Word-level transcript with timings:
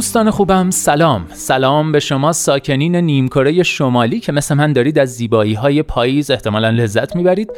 دوستان 0.00 0.30
خوبم 0.30 0.70
سلام. 0.70 1.26
سلام 1.32 1.92
به 1.92 2.00
شما 2.00 2.32
ساکنین 2.32 2.96
نیمکره 2.96 3.62
شمالی 3.62 4.20
که 4.20 4.32
مثل 4.32 4.54
من 4.54 4.72
دارید 4.72 4.98
از 4.98 5.08
زیبایی 5.08 5.54
های 5.54 5.82
پاییز 5.82 6.30
احتمالا 6.30 6.70
لذت 6.70 7.16
می‌برید 7.16 7.50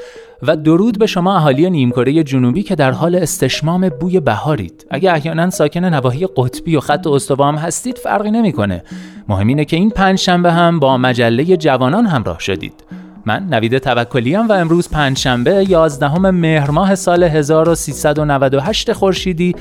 و 0.43 0.57
درود 0.57 0.99
به 0.99 1.07
شما 1.07 1.37
اهالی 1.37 1.71
نیمکره 1.71 2.23
جنوبی 2.23 2.63
که 2.63 2.75
در 2.75 2.91
حال 2.91 3.15
استشمام 3.15 3.89
بوی 3.89 4.21
بهارید. 4.21 4.87
اگه 4.91 5.13
احیانا 5.13 5.51
ساکن 5.51 5.85
نواحی 5.85 6.27
قطبی 6.37 6.77
و 6.77 6.81
خط 6.81 7.07
استوا 7.07 7.49
هم 7.49 7.55
هستید 7.55 7.99
فرقی 7.99 8.31
نمی‌کنه. 8.31 8.85
مهم 9.29 9.47
اینه 9.47 9.65
که 9.65 9.77
این 9.77 9.91
پنج 9.91 10.19
شنبه 10.19 10.53
هم 10.53 10.79
با 10.79 10.97
مجله 10.97 11.57
جوانان 11.57 12.07
همراه 12.07 12.39
شدید. 12.39 12.85
من 13.27 13.47
نوید 13.51 13.79
توکلی 13.79 14.37
و 14.37 14.53
امروز 14.53 14.89
پنجشنبه 14.89 15.65
11 15.69 16.19
مهر 16.19 16.71
ماه 16.71 16.95
سال 16.95 17.25
1398 17.25 18.93
خورشیدی 18.93 19.55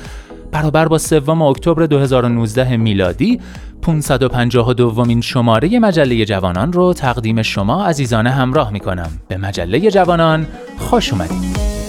برابر 0.51 0.87
با 0.87 0.97
سوم 0.97 1.41
اکتبر 1.41 1.85
2019 1.85 2.77
میلادی 2.77 3.39
552 3.81 4.89
ومین 4.89 5.21
شماره 5.21 5.79
مجله 5.79 6.25
جوانان 6.25 6.73
رو 6.73 6.93
تقدیم 6.93 7.41
شما 7.41 7.85
عزیزانه 7.85 8.29
همراه 8.29 8.71
می 8.71 8.79
کنم. 8.79 9.09
به 9.27 9.37
مجله 9.37 9.91
جوانان 9.91 10.47
خوش 10.77 11.13
اومدید. 11.13 11.80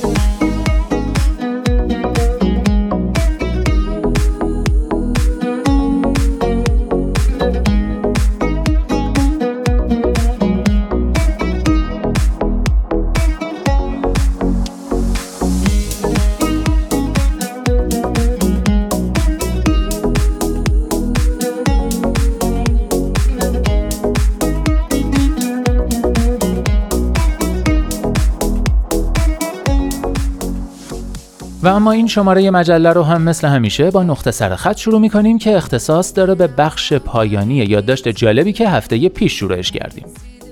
و 31.63 31.69
اما 31.69 31.93
این 31.93 32.07
شماره 32.07 32.51
مجله 32.51 32.93
رو 32.93 33.03
هم 33.03 33.23
مثل 33.23 33.49
همیشه 33.49 33.91
با 33.91 34.03
نقطه 34.03 34.31
سر 34.31 34.57
خط 34.57 34.77
شروع 34.77 35.01
می 35.01 35.11
کنیم 35.11 35.39
که 35.39 35.57
اختصاص 35.57 36.13
داره 36.17 36.35
به 36.35 36.47
بخش 36.47 36.93
پایانی 36.93 37.55
یادداشت 37.55 38.09
جالبی 38.09 38.53
که 38.53 38.69
هفته 38.69 39.09
پیش 39.09 39.33
شروعش 39.33 39.71
کردیم. 39.71 40.05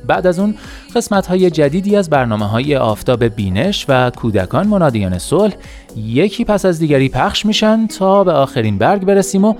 بعد 0.06 0.26
از 0.26 0.38
اون 0.38 0.54
قسمت 0.96 1.26
های 1.26 1.50
جدیدی 1.50 1.96
از 1.96 2.10
برنامه 2.10 2.46
های 2.46 2.76
آفتاب 2.76 3.24
بینش 3.24 3.86
و 3.88 4.10
کودکان 4.10 4.66
منادیان 4.66 5.18
صلح 5.18 5.54
یکی 5.96 6.44
پس 6.44 6.64
از 6.64 6.78
دیگری 6.78 7.08
پخش 7.08 7.46
میشن 7.46 7.86
تا 7.86 8.24
به 8.24 8.32
آخرین 8.32 8.78
برگ 8.78 9.04
برسیم 9.04 9.44
و 9.44 9.54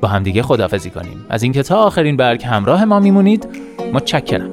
با 0.00 0.08
همدیگه 0.08 0.42
خدافزی 0.42 0.90
کنیم 0.90 1.26
از 1.28 1.42
اینکه 1.42 1.62
تا 1.62 1.76
آخرین 1.76 2.16
برگ 2.16 2.44
همراه 2.44 2.84
ما 2.84 3.00
میمونید 3.00 3.48
متشکرم 3.92 4.52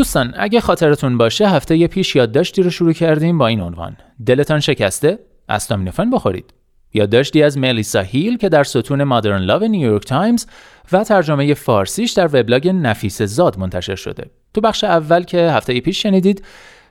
دوستان 0.00 0.34
اگه 0.36 0.60
خاطرتون 0.60 1.18
باشه 1.18 1.48
هفته‌ی 1.48 1.86
پیش 1.86 2.16
یادداشتی 2.16 2.62
رو 2.62 2.70
شروع 2.70 2.92
کردیم 2.92 3.38
با 3.38 3.46
این 3.46 3.60
عنوان. 3.60 3.96
دلتان 4.26 4.60
شکسته؟ 4.60 5.18
استامینوفن 5.48 6.10
بخورید. 6.10 6.54
یادداشتی 6.94 7.42
از 7.42 7.58
ملیسا 7.58 8.00
هیل 8.00 8.36
که 8.36 8.48
در 8.48 8.64
ستون 8.64 9.04
Modern 9.04 9.42
Love 9.42 9.62
نیویورک 9.62 10.04
تایمز 10.04 10.46
و 10.92 11.04
ترجمه 11.04 11.54
فارسیش 11.54 12.12
در 12.12 12.26
وبلاگ 12.26 12.68
نفیس 12.68 13.22
زاد 13.22 13.58
منتشر 13.58 13.94
شده. 13.94 14.30
تو 14.54 14.60
بخش 14.60 14.84
اول 14.84 15.22
که 15.22 15.38
هفته 15.38 15.80
پیش 15.80 16.02
شنیدید 16.02 16.44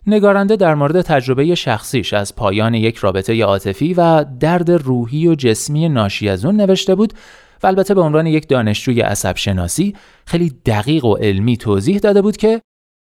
نگارنده 0.08 0.56
در 0.56 0.76
مورد 0.76 1.02
تجربه 1.02 1.56
شخصیش 1.56 2.14
از 2.14 2.36
پایان 2.36 2.74
یک 2.74 2.98
رابطه 2.98 3.44
عاطفی 3.44 3.94
و 3.94 4.26
درد 4.40 4.72
روحی 4.72 5.28
و 5.28 5.36
جسمی 5.36 5.90
ناشی 5.90 6.30
از 6.30 6.46
اون 6.46 6.56
نوشته 6.56 6.96
بود 6.96 7.14
و 7.64 7.68
البته 7.68 7.94
به 7.94 8.02
عنوان 8.02 8.28
یک 8.28 8.48
دانشجوی 8.48 9.02
عصب 9.02 9.38
شناسی 9.38 9.96
خیلی 10.26 10.54
دقیق 10.66 11.06
و 11.06 11.16
علمی 11.16 11.58
توضیح 11.58 11.98
داده 11.98 12.22
بود 12.22 12.38
که 12.38 12.62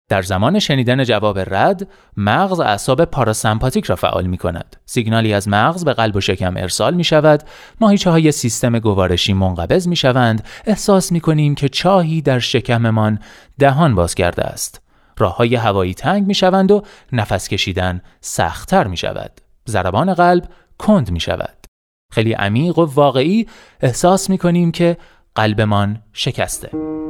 در 0.10 0.22
زمان 0.22 0.60
شنیدن 0.60 1.04
جواب 1.04 1.40
رد 1.40 1.88
مغز 2.18 2.60
اعصاب 2.60 3.06
پاراسمپاتیک 3.06 3.86
را 3.86 3.96
فعال 3.96 4.26
می 4.26 4.38
کند. 4.38 4.76
سیگنالی 4.86 5.34
از 5.34 5.48
مغز 5.48 5.86
به 5.86 5.94
قلب 5.94 6.16
و 6.16 6.22
شکم 6.22 6.58
ارسال 6.58 6.94
می 6.94 7.04
شود. 7.04 7.44
ماهیچه 7.82 8.10
های 8.10 8.32
سیستم 8.32 8.80
گوارشی 8.80 9.34
منقبض 9.34 9.88
می 9.88 9.96
شوند. 9.96 10.44
احساس 10.66 11.12
می 11.12 11.20
کنیم 11.20 11.56
که 11.56 11.70
چاهی 11.70 12.22
در 12.22 12.40
شکممان 12.40 13.20
دهان 13.60 13.96
باز 13.96 14.16
کرده 14.16 14.44
است. 14.44 14.82
راه 15.18 15.36
های 15.36 15.56
هوایی 15.56 15.94
تنگ 15.94 16.28
می 16.28 16.34
شوند 16.34 16.72
و 16.72 16.84
نفس 17.12 17.48
کشیدن 17.48 18.02
سختتر 18.22 18.88
می 18.88 18.98
شود. 18.98 19.32
ضربان 19.68 20.14
قلب 20.14 20.50
کند 20.78 21.12
می 21.12 21.20
شود. 21.20 21.68
خیلی 22.12 22.34
عمیق 22.34 22.78
و 22.78 22.86
واقعی 22.86 23.48
احساس 23.82 24.30
می 24.30 24.38
کنیم 24.38 24.72
که 24.72 24.98
قلبمان 25.36 26.02
شکسته. 26.14 27.07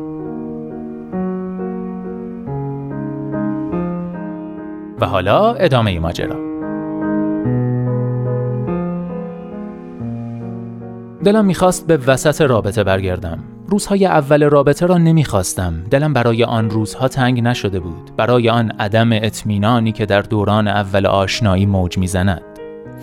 و 5.01 5.05
حالا 5.05 5.53
ادامه 5.53 5.99
ماجرا. 5.99 6.35
دلم 11.23 11.45
می‌خواست 11.45 11.88
به 11.88 11.97
وسط 11.97 12.41
رابطه 12.41 12.83
برگردم. 12.83 13.39
روزهای 13.67 14.05
اول 14.05 14.44
رابطه 14.44 14.85
را 14.85 14.97
نمی‌خواستم. 14.97 15.73
دلم 15.91 16.13
برای 16.13 16.44
آن 16.44 16.69
روزها 16.69 17.07
تنگ 17.07 17.41
نشده 17.41 17.79
بود. 17.79 18.11
برای 18.17 18.49
آن 18.49 18.71
عدم 18.79 19.09
اطمینانی 19.11 19.91
که 19.91 20.05
در 20.05 20.21
دوران 20.21 20.67
اول 20.67 21.05
آشنایی 21.05 21.65
موج 21.65 21.97
می‌زند. 21.97 22.41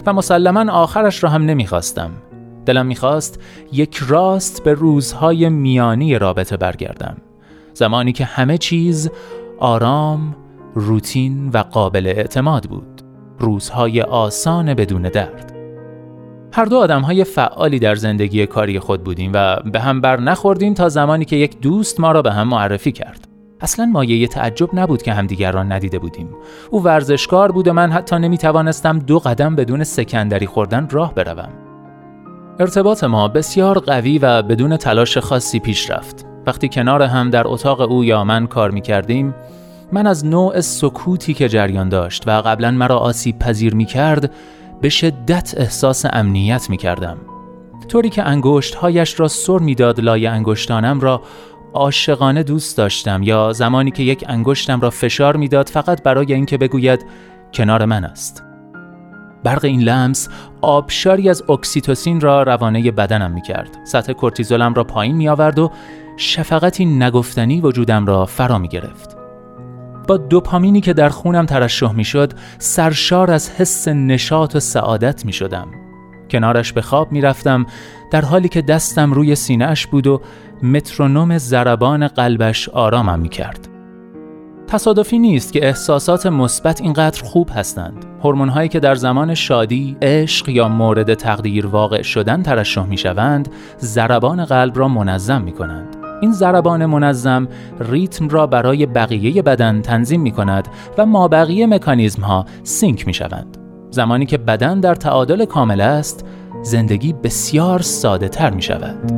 و 0.06 0.12
مسلما 0.12 0.72
آخرش 0.72 1.24
را 1.24 1.30
هم 1.30 1.42
نمی‌خواستم. 1.42 2.10
دلم 2.66 2.86
می‌خواست 2.86 3.42
یک 3.72 3.96
راست 4.08 4.64
به 4.64 4.74
روزهای 4.74 5.48
میانی 5.48 6.18
رابطه 6.18 6.56
برگردم. 6.56 7.16
زمانی 7.74 8.12
که 8.12 8.24
همه 8.24 8.58
چیز 8.58 9.10
آرام 9.58 10.36
روتین 10.74 11.48
و 11.48 11.58
قابل 11.58 12.06
اعتماد 12.06 12.64
بود. 12.64 13.02
روزهای 13.38 14.02
آسان 14.02 14.74
بدون 14.74 15.02
درد. 15.02 15.54
هر 16.52 16.64
دو 16.64 16.76
آدم 16.76 17.00
های 17.00 17.24
فعالی 17.24 17.78
در 17.78 17.94
زندگی 17.94 18.46
کاری 18.46 18.78
خود 18.78 19.04
بودیم 19.04 19.30
و 19.34 19.56
به 19.56 19.80
هم 19.80 20.00
بر 20.00 20.20
نخوردیم 20.20 20.74
تا 20.74 20.88
زمانی 20.88 21.24
که 21.24 21.36
یک 21.36 21.60
دوست 21.60 22.00
ما 22.00 22.12
را 22.12 22.22
به 22.22 22.32
هم 22.32 22.48
معرفی 22.48 22.92
کرد. 22.92 23.28
اصلا 23.60 23.86
مایه 23.86 24.26
تعجب 24.26 24.68
نبود 24.72 25.02
که 25.02 25.12
همدیگر 25.12 25.52
را 25.52 25.62
ندیده 25.62 25.98
بودیم. 25.98 26.28
او 26.70 26.82
ورزشکار 26.82 27.52
بود 27.52 27.68
و 27.68 27.72
من 27.72 27.92
حتی 27.92 28.16
نمی 28.16 28.38
توانستم 28.38 28.98
دو 28.98 29.18
قدم 29.18 29.56
بدون 29.56 29.84
سکندری 29.84 30.46
خوردن 30.46 30.88
راه 30.90 31.14
بروم. 31.14 31.52
ارتباط 32.60 33.04
ما 33.04 33.28
بسیار 33.28 33.78
قوی 33.78 34.18
و 34.18 34.42
بدون 34.42 34.76
تلاش 34.76 35.18
خاصی 35.18 35.60
پیش 35.60 35.90
رفت. 35.90 36.26
وقتی 36.46 36.68
کنار 36.68 37.02
هم 37.02 37.30
در 37.30 37.48
اتاق 37.48 37.80
او 37.80 38.04
یا 38.04 38.24
من 38.24 38.46
کار 38.46 38.70
می 38.70 38.80
کردیم 38.80 39.34
من 39.94 40.06
از 40.06 40.26
نوع 40.26 40.60
سکوتی 40.60 41.34
که 41.34 41.48
جریان 41.48 41.88
داشت 41.88 42.28
و 42.28 42.30
قبلا 42.30 42.70
مرا 42.70 42.98
آسیب 42.98 43.38
پذیر 43.38 43.74
می 43.74 43.84
کرد 43.84 44.32
به 44.80 44.88
شدت 44.88 45.54
احساس 45.56 46.04
امنیت 46.12 46.70
می 46.70 46.76
کردم. 46.76 47.16
طوری 47.88 48.10
که 48.10 48.22
انگشت 48.22 48.74
هایش 48.74 49.20
را 49.20 49.28
سر 49.28 49.58
می‌داد 49.58 50.00
لای 50.00 50.26
انگشتانم 50.26 51.00
را 51.00 51.22
عاشقانه 51.74 52.42
دوست 52.42 52.76
داشتم 52.76 53.22
یا 53.22 53.52
زمانی 53.52 53.90
که 53.90 54.02
یک 54.02 54.24
انگشتم 54.28 54.80
را 54.80 54.90
فشار 54.90 55.36
می‌داد 55.36 55.68
فقط 55.68 56.02
برای 56.02 56.34
اینکه 56.34 56.58
بگوید 56.58 57.06
کنار 57.52 57.84
من 57.84 58.04
است. 58.04 58.42
برق 59.44 59.64
این 59.64 59.80
لمس 59.80 60.28
آبشاری 60.60 61.28
از 61.28 61.50
اکسیتوسین 61.50 62.20
را 62.20 62.42
روانه 62.42 62.90
بدنم 62.90 63.30
می 63.30 63.42
کرد. 63.42 63.78
سطح 63.84 64.12
کورتیزولم 64.12 64.74
را 64.74 64.84
پایین 64.84 65.16
می 65.16 65.28
آورد 65.28 65.58
و 65.58 65.70
شفقتی 66.16 66.84
نگفتنی 66.84 67.60
وجودم 67.60 68.06
را 68.06 68.26
فرا 68.26 68.58
می 68.58 68.68
گرفت. 68.68 69.13
با 70.06 70.16
دوپامینی 70.16 70.80
که 70.80 70.92
در 70.92 71.08
خونم 71.08 71.46
ترشح 71.46 71.92
می 71.92 72.04
شد 72.04 72.32
سرشار 72.58 73.30
از 73.30 73.50
حس 73.50 73.88
نشاط 73.88 74.56
و 74.56 74.60
سعادت 74.60 75.26
می 75.26 75.32
شدم. 75.32 75.66
کنارش 76.30 76.72
به 76.72 76.82
خواب 76.82 77.12
می 77.12 77.20
رفتم 77.20 77.66
در 78.10 78.24
حالی 78.24 78.48
که 78.48 78.62
دستم 78.62 79.12
روی 79.12 79.34
سینهش 79.34 79.86
بود 79.86 80.06
و 80.06 80.20
مترونوم 80.62 81.38
ضربان 81.38 82.08
قلبش 82.08 82.68
آرامم 82.68 83.18
می 83.18 83.28
کرد. 83.28 83.68
تصادفی 84.66 85.18
نیست 85.18 85.52
که 85.52 85.66
احساسات 85.66 86.26
مثبت 86.26 86.80
اینقدر 86.80 87.24
خوب 87.24 87.50
هستند. 87.54 88.04
هایی 88.22 88.68
که 88.68 88.80
در 88.80 88.94
زمان 88.94 89.34
شادی، 89.34 89.96
عشق 90.02 90.48
یا 90.48 90.68
مورد 90.68 91.14
تقدیر 91.14 91.66
واقع 91.66 92.02
شدن 92.02 92.42
ترشح 92.42 92.86
می 92.86 92.98
شوند، 92.98 93.48
ضربان 93.80 94.44
قلب 94.44 94.78
را 94.78 94.88
منظم 94.88 95.42
می 95.42 95.52
کنند. 95.52 96.03
این 96.20 96.32
ضربان 96.32 96.86
منظم 96.86 97.48
ریتم 97.80 98.28
را 98.28 98.46
برای 98.46 98.86
بقیه 98.86 99.42
بدن 99.42 99.82
تنظیم 99.82 100.20
می 100.20 100.30
کند 100.30 100.68
و 100.98 101.06
مابقی 101.06 101.66
مکانیزم 101.66 102.22
ها 102.22 102.44
سینک 102.62 103.06
می 103.06 103.14
شوند. 103.14 103.58
زمانی 103.90 104.26
که 104.26 104.38
بدن 104.38 104.80
در 104.80 104.94
تعادل 104.94 105.44
کامل 105.44 105.80
است، 105.80 106.24
زندگی 106.62 107.12
بسیار 107.12 107.82
ساده 107.82 108.28
تر 108.28 108.50
می 108.50 108.62
شود. 108.62 109.12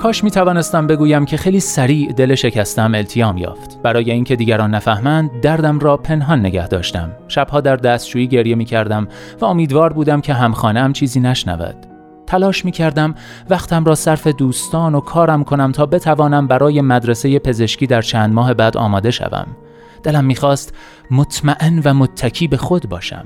کاش 0.00 0.24
می 0.24 0.30
توانستم 0.30 0.86
بگویم 0.86 1.24
که 1.24 1.36
خیلی 1.36 1.60
سریع 1.60 2.12
دل 2.12 2.34
شکستم 2.34 2.94
التیام 2.94 3.36
یافت. 3.36 3.82
برای 3.82 4.10
اینکه 4.10 4.36
دیگران 4.36 4.74
نفهمند 4.74 5.40
دردم 5.40 5.78
را 5.78 5.96
پنهان 5.96 6.40
نگه 6.40 6.68
داشتم. 6.68 7.12
شبها 7.28 7.60
در 7.60 7.76
دستشویی 7.76 8.28
گریه 8.28 8.54
می 8.54 8.64
کردم 8.64 9.08
و 9.40 9.44
امیدوار 9.44 9.92
بودم 9.92 10.20
که 10.20 10.34
همخانه 10.34 10.92
چیزی 10.92 11.20
نشنود. 11.20 11.76
تلاش 12.26 12.64
می 12.64 12.70
کردم 12.70 13.14
وقتم 13.50 13.84
را 13.84 13.94
صرف 13.94 14.26
دوستان 14.26 14.94
و 14.94 15.00
کارم 15.00 15.44
کنم 15.44 15.72
تا 15.72 15.86
بتوانم 15.86 16.46
برای 16.46 16.80
مدرسه 16.80 17.38
پزشکی 17.38 17.86
در 17.86 18.02
چند 18.02 18.32
ماه 18.32 18.54
بعد 18.54 18.76
آماده 18.76 19.10
شوم. 19.10 19.46
دلم 20.02 20.24
می‌خواست 20.24 20.74
مطمئن 21.10 21.82
و 21.84 21.94
متکی 21.94 22.48
به 22.48 22.56
خود 22.56 22.88
باشم. 22.88 23.24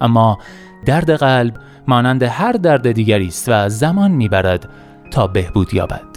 اما 0.00 0.38
درد 0.86 1.10
قلب 1.10 1.54
مانند 1.88 2.22
هر 2.22 2.52
درد 2.52 2.92
دیگری 2.92 3.26
است 3.26 3.48
و 3.48 3.68
زمان 3.68 4.10
می‌برد 4.10 4.68
تا 5.10 5.26
بهبود 5.26 5.74
یابد. 5.74 6.13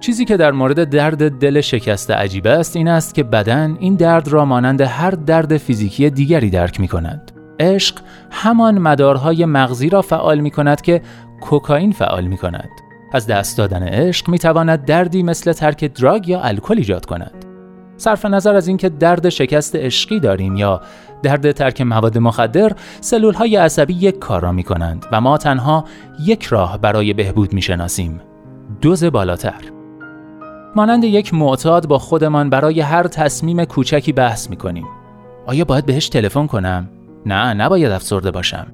چیزی 0.00 0.24
که 0.24 0.36
در 0.36 0.52
مورد 0.52 0.84
درد 0.84 1.38
دل 1.38 1.60
شکسته 1.60 2.14
عجیب 2.14 2.46
است 2.46 2.76
این 2.76 2.88
است 2.88 3.14
که 3.14 3.22
بدن 3.22 3.76
این 3.80 3.94
درد 3.94 4.28
را 4.28 4.44
مانند 4.44 4.80
هر 4.80 5.10
درد 5.10 5.56
فیزیکی 5.56 6.10
دیگری 6.10 6.50
درک 6.50 6.80
می 6.80 6.88
کند. 6.88 7.32
عشق 7.60 7.96
همان 8.30 8.78
مدارهای 8.78 9.44
مغزی 9.44 9.88
را 9.88 10.02
فعال 10.02 10.40
می 10.40 10.50
کند 10.50 10.80
که 10.80 11.02
کوکائین 11.40 11.92
فعال 11.92 12.26
می 12.26 12.36
کند. 12.36 12.68
از 13.12 13.26
دست 13.26 13.58
دادن 13.58 13.82
عشق 13.82 14.28
می 14.28 14.38
تواند 14.38 14.84
دردی 14.84 15.22
مثل 15.22 15.52
ترک 15.52 15.84
دراگ 15.84 16.28
یا 16.28 16.40
الکل 16.40 16.78
ایجاد 16.78 17.06
کند. 17.06 17.44
صرف 17.96 18.24
نظر 18.24 18.54
از 18.54 18.68
اینکه 18.68 18.88
درد 18.88 19.28
شکست 19.28 19.76
عشقی 19.76 20.20
داریم 20.20 20.56
یا 20.56 20.80
درد 21.22 21.52
ترک 21.52 21.80
مواد 21.80 22.18
مخدر 22.18 22.72
سلول 23.00 23.34
های 23.34 23.56
عصبی 23.56 23.94
یک 23.94 24.18
کار 24.18 24.42
را 24.42 24.52
می 24.52 24.62
کنند 24.62 25.06
و 25.12 25.20
ما 25.20 25.38
تنها 25.38 25.84
یک 26.20 26.44
راه 26.44 26.78
برای 26.78 27.12
بهبود 27.12 27.52
می 27.52 27.62
شناسیم 27.62 28.20
دوز 28.80 29.04
بالاتر 29.04 29.75
مانند 30.76 31.04
یک 31.04 31.34
معتاد 31.34 31.88
با 31.88 31.98
خودمان 31.98 32.50
برای 32.50 32.80
هر 32.80 33.06
تصمیم 33.06 33.64
کوچکی 33.64 34.12
بحث 34.12 34.50
می 34.50 34.56
کنیم. 34.56 34.86
آیا 35.46 35.64
باید 35.64 35.86
بهش 35.86 36.08
تلفن 36.08 36.46
کنم؟ 36.46 36.88
نه 37.26 37.54
نباید 37.54 37.92
افسرده 37.92 38.30
باشم. 38.30 38.66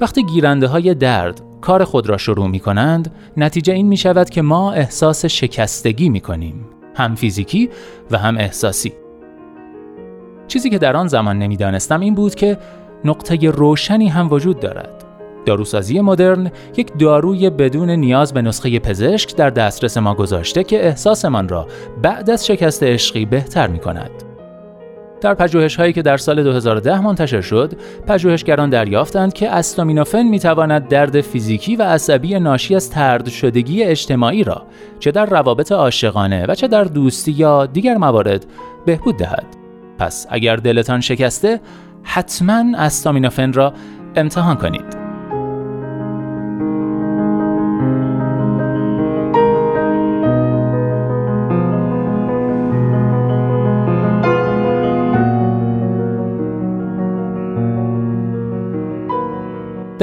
وقتی 0.00 0.22
گیرنده 0.22 0.66
های 0.66 0.94
درد 0.94 1.42
کار 1.60 1.84
خود 1.84 2.08
را 2.08 2.16
شروع 2.16 2.48
می 2.48 2.60
کنند، 2.60 3.14
نتیجه 3.36 3.74
این 3.74 3.88
می 3.88 3.96
شود 3.96 4.30
که 4.30 4.42
ما 4.42 4.72
احساس 4.72 5.24
شکستگی 5.24 6.08
می 6.08 6.20
کنیم. 6.20 6.66
هم 6.96 7.14
فیزیکی 7.14 7.70
و 8.10 8.18
هم 8.18 8.38
احساسی. 8.38 8.92
چیزی 10.48 10.70
که 10.70 10.78
در 10.78 10.96
آن 10.96 11.08
زمان 11.08 11.38
نمی‌دانستم 11.38 12.00
این 12.00 12.14
بود 12.14 12.34
که 12.34 12.58
نقطه 13.04 13.50
روشنی 13.50 14.08
هم 14.08 14.32
وجود 14.32 14.60
دارد. 14.60 15.03
داروسازی 15.44 16.00
مدرن 16.00 16.50
یک 16.76 16.98
داروی 16.98 17.50
بدون 17.50 17.90
نیاز 17.90 18.34
به 18.34 18.42
نسخه 18.42 18.78
پزشک 18.78 19.36
در 19.36 19.50
دسترس 19.50 19.96
ما 19.96 20.14
گذاشته 20.14 20.64
که 20.64 20.86
احساسمان 20.86 21.48
را 21.48 21.66
بعد 22.02 22.30
از 22.30 22.46
شکست 22.46 22.82
عشقی 22.82 23.24
بهتر 23.24 23.66
می 23.66 23.78
کند. 23.78 24.10
در 25.20 25.34
پژوهش 25.34 25.76
هایی 25.76 25.92
که 25.92 26.02
در 26.02 26.16
سال 26.16 26.42
2010 26.42 27.00
منتشر 27.00 27.40
شد، 27.40 27.72
پژوهشگران 28.06 28.70
دریافتند 28.70 29.32
که 29.32 29.50
استامینوفن 29.50 30.22
می‌تواند 30.22 30.88
درد 30.88 31.20
فیزیکی 31.20 31.76
و 31.76 31.82
عصبی 31.82 32.38
ناشی 32.38 32.74
از 32.74 32.90
ترد 32.90 33.28
شدگی 33.28 33.82
اجتماعی 33.82 34.44
را 34.44 34.62
چه 34.98 35.10
در 35.10 35.26
روابط 35.26 35.72
عاشقانه 35.72 36.46
و 36.48 36.54
چه 36.54 36.68
در 36.68 36.84
دوستی 36.84 37.32
یا 37.32 37.66
دیگر 37.66 37.96
موارد 37.96 38.46
بهبود 38.86 39.16
دهد. 39.16 39.46
پس 39.98 40.26
اگر 40.30 40.56
دلتان 40.56 41.00
شکسته، 41.00 41.60
حتما 42.02 42.64
استامینوفن 42.78 43.52
را 43.52 43.72
امتحان 44.16 44.56
کنید. 44.56 45.03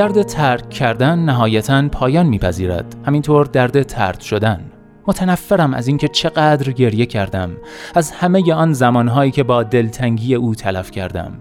درد 0.02 0.22
ترک 0.22 0.70
کردن 0.70 1.20
نهایتا 1.20 1.88
پایان 1.88 2.26
میپذیرد. 2.26 2.96
همینطور 3.06 3.46
درد 3.46 3.84
ترد 3.84 4.20
شدن. 4.20 4.62
متنفرم 5.08 5.74
از 5.74 5.88
اینکه 5.88 6.08
چقدر 6.08 6.72
گریه 6.72 7.06
کردم. 7.06 7.52
از 7.96 8.12
همه 8.12 8.54
آن 8.54 8.74
زمانهایی 8.74 9.32
که 9.32 9.44
با 9.44 9.64
دلتنگی 9.64 10.36
او 10.36 10.56
تلف 10.56 10.92
کردم. 10.92 11.32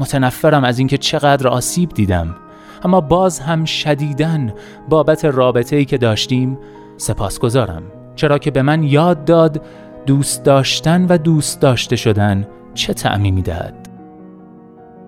متنفرم 0.00 0.64
از 0.64 0.78
اینکه 0.78 0.98
چقدر 0.98 1.48
آسیب 1.48 1.88
دیدم. 1.94 2.36
اما 2.84 3.00
باز 3.00 3.40
هم 3.40 3.64
شدیدن 3.64 4.52
بابت 4.88 5.24
رابطه 5.24 5.76
ای 5.76 5.84
که 5.84 5.98
داشتیم 5.98 6.58
سپاسگزارم. 6.96 7.82
چرا 8.14 8.38
که 8.38 8.50
به 8.50 8.62
من 8.62 8.82
یاد 8.82 9.24
داد 9.24 9.62
دوست 10.06 10.44
داشتن 10.44 11.06
و 11.06 11.18
دوست 11.18 11.60
داشته 11.60 11.96
شدن 11.96 12.46
چه 12.74 12.94
تعمی 12.94 13.30
می‌دهد 13.30 13.81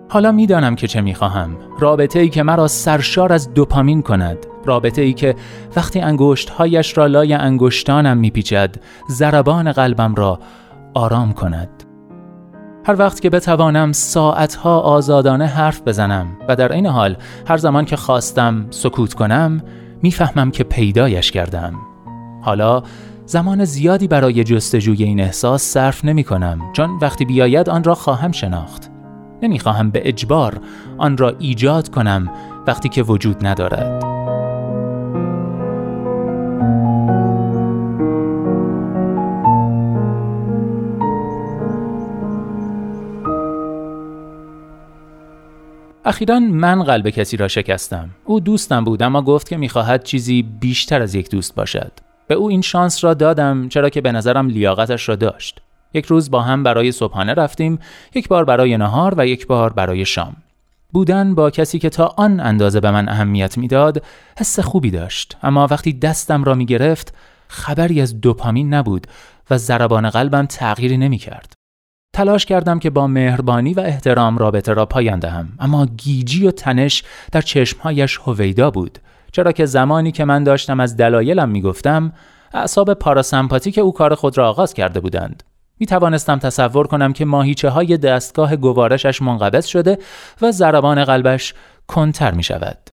حالا 0.09 0.31
می‌دانم 0.31 0.75
که 0.75 0.87
چه 0.87 1.01
می‌خواهم. 1.01 1.57
رابطه 1.79 2.19
ای 2.19 2.29
که 2.29 2.43
مرا 2.43 2.67
سرشار 2.67 3.33
از 3.33 3.53
دوپامین 3.53 4.01
کند. 4.01 4.37
رابطه 4.65 5.01
ای 5.01 5.13
که 5.13 5.35
وقتی 5.75 5.99
انگشت 5.99 6.49
هایش 6.49 6.97
را 6.97 7.05
لای 7.05 7.33
انگشتانم 7.33 8.17
میپیچد 8.17 8.75
ضربان 9.11 9.71
قلبم 9.71 10.15
را 10.15 10.39
آرام 10.93 11.33
کند. 11.33 11.69
هر 12.85 12.95
وقت 12.99 13.21
که 13.21 13.29
بتوانم 13.29 13.91
ساعتها 13.91 14.79
آزادانه 14.79 15.45
حرف 15.45 15.81
بزنم 15.81 16.27
و 16.47 16.55
در 16.55 16.71
این 16.71 16.85
حال 16.85 17.17
هر 17.47 17.57
زمان 17.57 17.85
که 17.85 17.95
خواستم 17.95 18.65
سکوت 18.69 19.13
کنم 19.13 19.61
می‌فهمم 20.01 20.51
که 20.51 20.63
پیدایش 20.63 21.31
کردم. 21.31 21.73
حالا 22.41 22.83
زمان 23.25 23.65
زیادی 23.65 24.07
برای 24.07 24.43
جستجوی 24.43 25.03
این 25.03 25.19
احساس 25.19 25.63
صرف 25.63 26.05
نمی 26.05 26.23
کنم 26.23 26.59
چون 26.73 26.89
وقتی 27.01 27.25
بیاید 27.25 27.69
آن 27.69 27.83
را 27.83 27.95
خواهم 27.95 28.31
شناخت. 28.31 28.84
نمی‌خواهم 29.41 29.91
به 29.91 30.07
اجبار 30.09 30.59
آن 30.97 31.17
را 31.17 31.35
ایجاد 31.39 31.89
کنم 31.89 32.29
وقتی 32.67 32.89
که 32.89 33.03
وجود 33.03 33.45
ندارد. 33.47 34.15
اخیرا 46.07 46.39
من 46.39 46.83
قلب 46.83 47.09
کسی 47.09 47.37
را 47.37 47.47
شکستم. 47.47 48.09
او 48.25 48.39
دوستم 48.39 48.83
بود 48.83 49.03
اما 49.03 49.21
گفت 49.21 49.49
که 49.49 49.57
می‌خواهد 49.57 50.03
چیزی 50.03 50.43
بیشتر 50.43 51.01
از 51.01 51.15
یک 51.15 51.29
دوست 51.29 51.55
باشد. 51.55 51.91
به 52.27 52.35
او 52.35 52.49
این 52.49 52.61
شانس 52.61 53.03
را 53.03 53.13
دادم 53.13 53.69
چرا 53.69 53.89
که 53.89 54.01
به 54.01 54.11
نظرم 54.11 54.47
لیاقتش 54.47 55.09
را 55.09 55.15
داشت. 55.15 55.61
یک 55.95 56.05
روز 56.05 56.31
با 56.31 56.41
هم 56.41 56.63
برای 56.63 56.91
صبحانه 56.91 57.33
رفتیم 57.33 57.79
یک 58.15 58.27
بار 58.27 58.45
برای 58.45 58.77
نهار 58.77 59.13
و 59.17 59.27
یک 59.27 59.47
بار 59.47 59.73
برای 59.73 60.05
شام. 60.05 60.35
بودن 60.93 61.35
با 61.35 61.49
کسی 61.49 61.79
که 61.79 61.89
تا 61.89 62.13
آن 62.17 62.39
اندازه 62.39 62.79
به 62.79 62.91
من 62.91 63.09
اهمیت 63.09 63.57
می‌داد 63.57 64.03
حس 64.39 64.59
خوبی 64.59 64.91
داشت. 64.91 65.37
اما 65.43 65.67
وقتی 65.71 65.93
دستم 65.93 66.43
را 66.43 66.53
می 66.53 66.65
گرفت 66.65 67.13
خبری 67.47 68.01
از 68.01 68.21
دوپامین 68.21 68.73
نبود 68.73 69.07
و 69.49 69.57
ضربان 69.57 70.09
قلبم 70.09 70.45
تغییری 70.45 70.97
نمی 70.97 71.17
کرد. 71.17 71.53
تلاش 72.15 72.45
کردم 72.45 72.79
که 72.79 72.89
با 72.89 73.07
مهربانی 73.07 73.73
و 73.73 73.79
احترام 73.79 74.37
رابطه 74.37 74.73
را 74.73 74.85
پایان 74.85 75.19
دهم. 75.19 75.49
اما 75.59 75.85
گیجی 75.85 76.47
و 76.47 76.51
تنش 76.51 77.03
در 77.31 77.41
چشمهایش 77.41 78.19
هویدا 78.23 78.71
بود. 78.71 78.99
چرا 79.31 79.51
که 79.51 79.65
زمانی 79.65 80.11
که 80.11 80.25
من 80.25 80.43
داشتم 80.43 80.79
از 80.79 80.97
دلایلم 80.97 81.49
می‌گفتم 81.49 82.13
اعصاب 82.53 82.93
پاراسمپاتیک 82.93 83.77
او 83.77 83.93
کار 83.93 84.15
خود 84.15 84.37
را 84.37 84.49
آغاز 84.49 84.73
کرده 84.73 84.99
بودند. 84.99 85.43
می 85.79 85.85
توانستم 85.85 86.39
تصور 86.39 86.87
کنم 86.87 87.13
که 87.13 87.25
ماهیچه 87.25 87.69
های 87.69 87.97
دستگاه 87.97 88.55
گوارشش 88.55 89.21
منقبض 89.21 89.65
شده 89.65 89.97
و 90.41 90.51
ضربان 90.51 91.05
قلبش 91.05 91.53
کنتر 91.87 92.31
می 92.31 92.43
شود. 92.43 92.89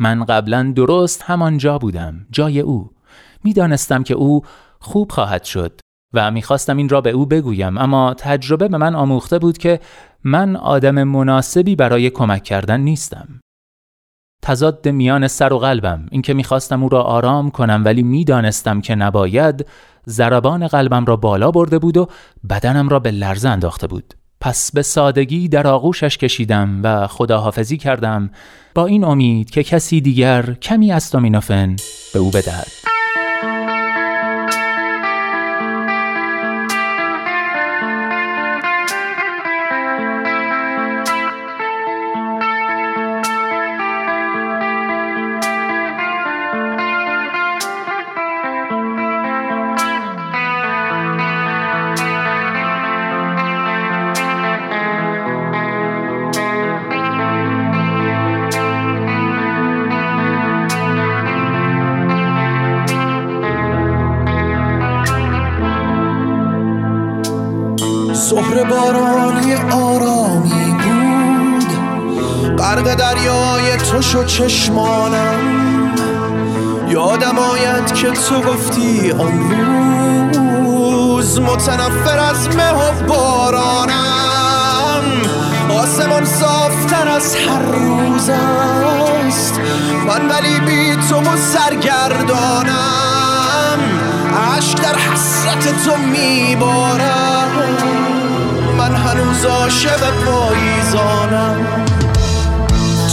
من 0.00 0.24
قبلا 0.24 0.72
درست 0.76 1.22
همانجا 1.22 1.78
بودم 1.78 2.26
جای 2.30 2.60
او 2.60 2.90
می‌دانستم 3.44 4.02
که 4.02 4.14
او 4.14 4.42
خوب 4.80 5.12
خواهد 5.12 5.44
شد 5.44 5.80
و 6.14 6.30
می‌خواستم 6.30 6.76
این 6.76 6.88
را 6.88 7.00
به 7.00 7.10
او 7.10 7.26
بگویم 7.26 7.78
اما 7.78 8.14
تجربه 8.14 8.68
به 8.68 8.78
من 8.78 8.94
آموخته 8.94 9.38
بود 9.38 9.58
که 9.58 9.80
من 10.24 10.56
آدم 10.56 11.02
مناسبی 11.02 11.76
برای 11.76 12.10
کمک 12.10 12.42
کردن 12.42 12.80
نیستم 12.80 13.28
تضاد 14.44 14.88
میان 14.88 15.28
سر 15.28 15.52
و 15.52 15.58
قلبم 15.58 16.06
اینکه 16.10 16.34
می‌خواستم 16.34 16.82
او 16.82 16.88
را 16.88 17.02
آرام 17.02 17.50
کنم 17.50 17.82
ولی 17.84 18.02
می‌دانستم 18.02 18.80
که 18.80 18.94
نباید 18.94 19.66
ضربان 20.08 20.66
قلبم 20.66 21.04
را 21.04 21.16
بالا 21.16 21.50
برده 21.50 21.78
بود 21.78 21.96
و 21.96 22.08
بدنم 22.50 22.88
را 22.88 22.98
به 22.98 23.10
لرزه 23.10 23.48
انداخته 23.48 23.86
بود. 23.86 24.14
پس 24.40 24.72
به 24.72 24.82
سادگی 24.82 25.48
در 25.48 25.66
آغوشش 25.66 26.18
کشیدم 26.18 26.80
و 26.82 27.06
خداحافظی 27.06 27.76
کردم 27.76 28.30
با 28.74 28.86
این 28.86 29.04
امید 29.04 29.50
که 29.50 29.62
کسی 29.62 30.00
دیگر 30.00 30.54
کمی 30.54 30.92
استامینوفن 30.92 31.76
به 32.12 32.18
او 32.18 32.30
بدهد. 32.30 32.91
چشمانم. 74.38 75.94
یادم 76.88 77.38
آید 77.38 77.92
که 77.94 78.10
تو 78.10 78.40
گفتی 78.40 79.10
آن 79.10 79.50
روز 80.64 81.40
متنفر 81.40 82.18
از 82.18 82.56
مه 82.56 82.70
و 82.70 82.92
بارانم. 83.08 83.92
آسمان 85.82 86.24
صافتر 86.24 87.08
از 87.08 87.36
هر 87.36 87.62
روز 87.62 88.28
است. 88.28 89.60
من 90.06 90.28
ولی 90.28 90.60
بی 90.60 90.96
تو 91.08 91.20
و 91.20 91.36
سرگردانم. 91.36 92.72
عشق 94.56 94.80
در 94.80 94.98
حسرت 94.98 95.84
تو 95.84 95.96
میبارم. 95.96 97.50
من 98.78 98.94
هنوز 98.94 99.44
عاشق 99.44 100.10
پاییزانم. 100.24 101.91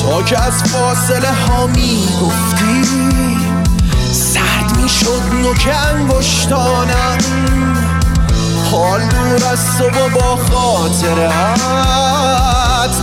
که 0.10 0.40
از 0.42 0.64
فاصله 0.64 1.32
ها 1.48 1.68
می‌گفتی. 1.68 2.84
سرد 4.12 4.78
می‌شد 4.78 5.22
نوک 5.34 5.70
انگشتانم. 5.92 7.18
حال 8.72 9.02
دور 9.02 9.46
از 9.52 9.78
تو 9.78 9.90
با 10.20 10.36
خاطرت 10.36 11.60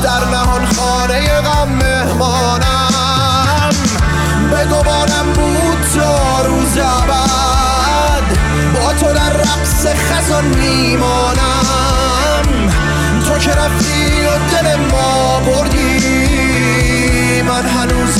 در 0.03 0.25
نهان 0.31 0.67
خانه 0.67 1.41
غم 1.41 1.69
مهمانم. 1.69 2.91
بگوانم 4.53 5.33
بود 5.35 5.87
تا 5.95 6.43
روز 6.47 6.75
بعد 7.09 8.39
با 8.75 8.93
تو 8.93 9.13
در 9.15 9.33
رقص 9.33 9.87
خزان 9.87 10.45
میمانم. 10.45 11.67
که 13.41 13.53
رفتی 13.53 14.25
و 14.27 14.31
دل 14.51 14.77
ما 14.77 15.16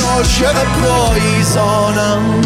عاشق 0.03 0.55
پاییزانم. 0.63 2.41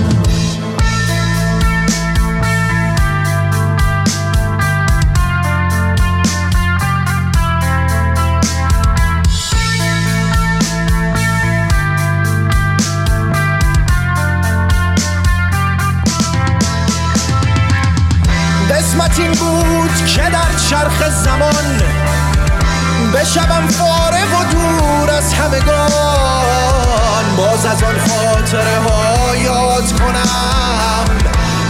قسمت 18.70 19.20
این 19.20 19.32
بود 19.32 20.06
که 20.06 20.22
در 20.22 20.56
چرخ 20.70 21.10
زمان 21.10 21.82
بشم 23.14 23.68
فارغ 23.68 24.40
و 24.40 24.44
دور 24.52 25.10
از 25.10 25.34
همگان. 25.34 27.11
باز 27.42 27.66
از 27.66 27.84
آن 27.84 27.96
خاطره 28.00 28.80
ها 28.80 29.36
یاد 29.36 30.00
کنم. 30.00 31.06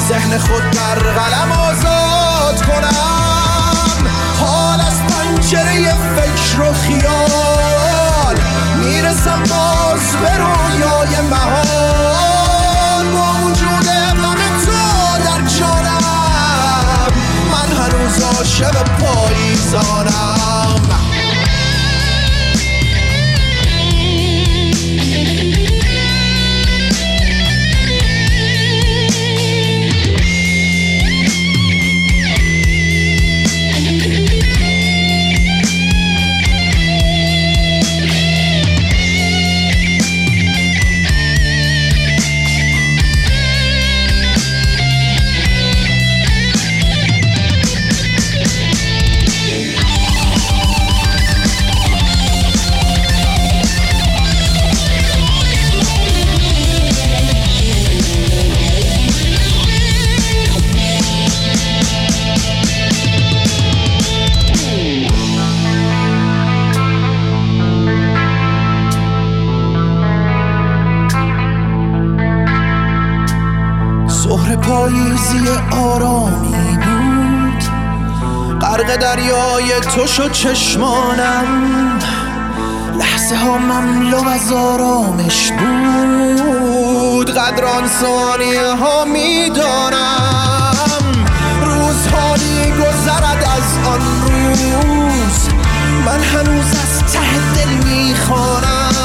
ذهن 0.10 0.38
خود 0.38 0.72
در 0.72 1.00
قلم 1.00 1.51
آزاد 1.51 2.66
کنم. 2.66 4.06
حال 4.40 4.82
از 4.82 5.01
پنجره 5.04 5.94
فکر 6.16 6.62
و 6.62 6.74
خیال. 6.74 8.38
می‌رسم 8.84 9.40
باز 9.40 10.16
به 10.22 10.38
رویای 10.38 11.22
مهان 11.30 13.06
با 13.13 13.28
وجود 13.46 13.88
غم 13.88 14.40
تو 14.66 14.82
در 15.24 15.42
جانم. 15.60 16.04
من 17.51 17.70
هنوز 17.78 18.24
عاشق 18.24 18.84
پاییزانم. 18.84 20.50
دریای 79.15 79.80
تو 79.80 80.08
شد 80.08 80.32
چشمانم. 80.32 82.00
لحظه 83.00 83.36
ها 83.36 83.58
مملو 83.58 84.27
از 84.27 84.51
آرامش 84.51 85.51
بود. 85.51 87.30
قدران 87.30 87.88
ثانیه 87.88 88.75
ها 88.75 89.06
می‌دانم. 89.06 90.65
روزها 91.65 92.34
گذرد 92.80 93.44
از 93.58 93.88
آن 93.88 94.01
روز. 94.22 95.50
من 96.06 96.20
هنوز 96.20 96.65
از 96.65 97.13
ته 97.13 97.34
دل 97.56 97.72
می‌خوانم. 97.89 98.96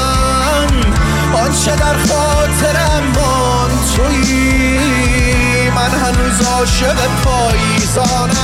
آنچه 1.43 1.75
در 1.75 1.97
خاطرم 1.97 3.03
مان 3.15 3.71
تویی. 3.95 5.69
من 5.69 5.91
هنوز 5.91 6.47
عاشق 6.47 6.97
پاییزانم. 7.23 8.37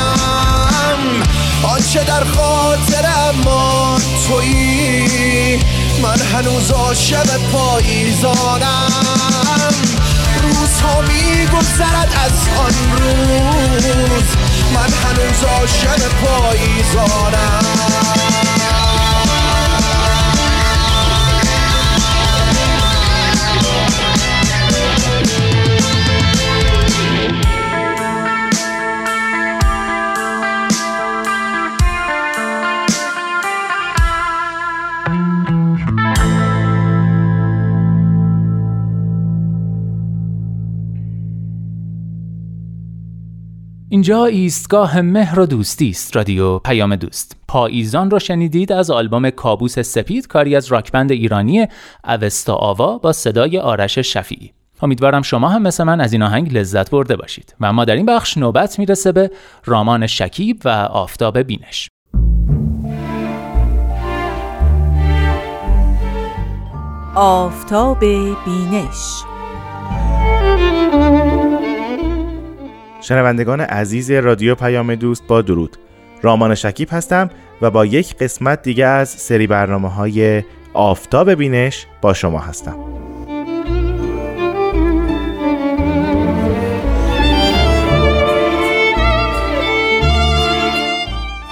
آنچه 1.63 2.03
در 2.03 2.23
خاطرم 2.23 3.35
ما 3.45 3.97
تویی 4.27 5.59
من 6.03 6.19
هنوز 6.19 6.71
عاشق 6.71 7.37
پاییزانم. 7.51 8.93
روزها 10.43 11.01
میگذرد 11.01 12.13
از 12.25 12.47
آن 12.59 12.73
روز 12.97 14.29
من 14.75 14.89
هنوز 15.03 15.43
عاشق 15.43 16.07
پاییزانم. 16.07 17.92
اینجا 43.93 44.25
ایستگاه 44.25 45.01
مهر 45.01 45.39
و 45.39 45.45
دوستی 45.45 45.89
است 45.89 46.15
رادیو 46.15 46.59
پیام 46.59 46.95
دوست. 46.95 47.35
پاییزان 47.47 48.11
رو 48.11 48.19
شنیدید 48.19 48.71
از 48.71 48.91
آلبوم 48.91 49.29
کابوس 49.29 49.79
سپید 49.79 50.27
کاری 50.27 50.55
از 50.55 50.67
راکبند 50.67 51.11
ایرانی 51.11 51.67
اوستا 52.07 52.53
آوا 52.53 52.97
با 52.97 53.11
صدای 53.11 53.59
آرش 53.59 53.99
شفیعی. 53.99 54.51
امیدوارم 54.81 55.21
شما 55.21 55.49
هم 55.49 55.61
مثل 55.61 55.83
من 55.83 56.01
از 56.01 56.13
این 56.13 56.21
آهنگ 56.23 56.57
لذت 56.57 56.89
برده 56.91 57.15
باشید 57.15 57.55
و 57.59 57.65
اما 57.65 57.85
در 57.85 57.95
این 57.95 58.05
بخش 58.05 58.37
نوبت 58.37 58.79
می‌رسه 58.79 59.11
به 59.11 59.31
رامان 59.65 60.07
شکیب 60.07 60.61
و 60.65 60.69
آفتاب 60.69 61.39
بینش. 61.39 61.89
آفتاب 67.15 67.99
بینش. 68.45 69.23
شنوندگان 73.03 73.61
عزیز 73.61 74.11
رادیو 74.11 74.55
پیام 74.55 74.95
دوست 74.95 75.27
با 75.27 75.41
درود. 75.41 75.77
رامان 76.21 76.55
شکیب 76.55 76.87
هستم 76.91 77.29
و 77.61 77.71
با 77.71 77.85
یک 77.85 78.17
قسمت 78.17 78.61
دیگه 78.61 78.85
از 78.85 79.09
سری 79.09 79.47
برنامه 79.47 79.89
های 79.89 80.43
آفتاب 80.73 81.31
بینش 81.31 81.85
با 82.01 82.13
شما 82.13 82.39
هستم. 82.39 82.75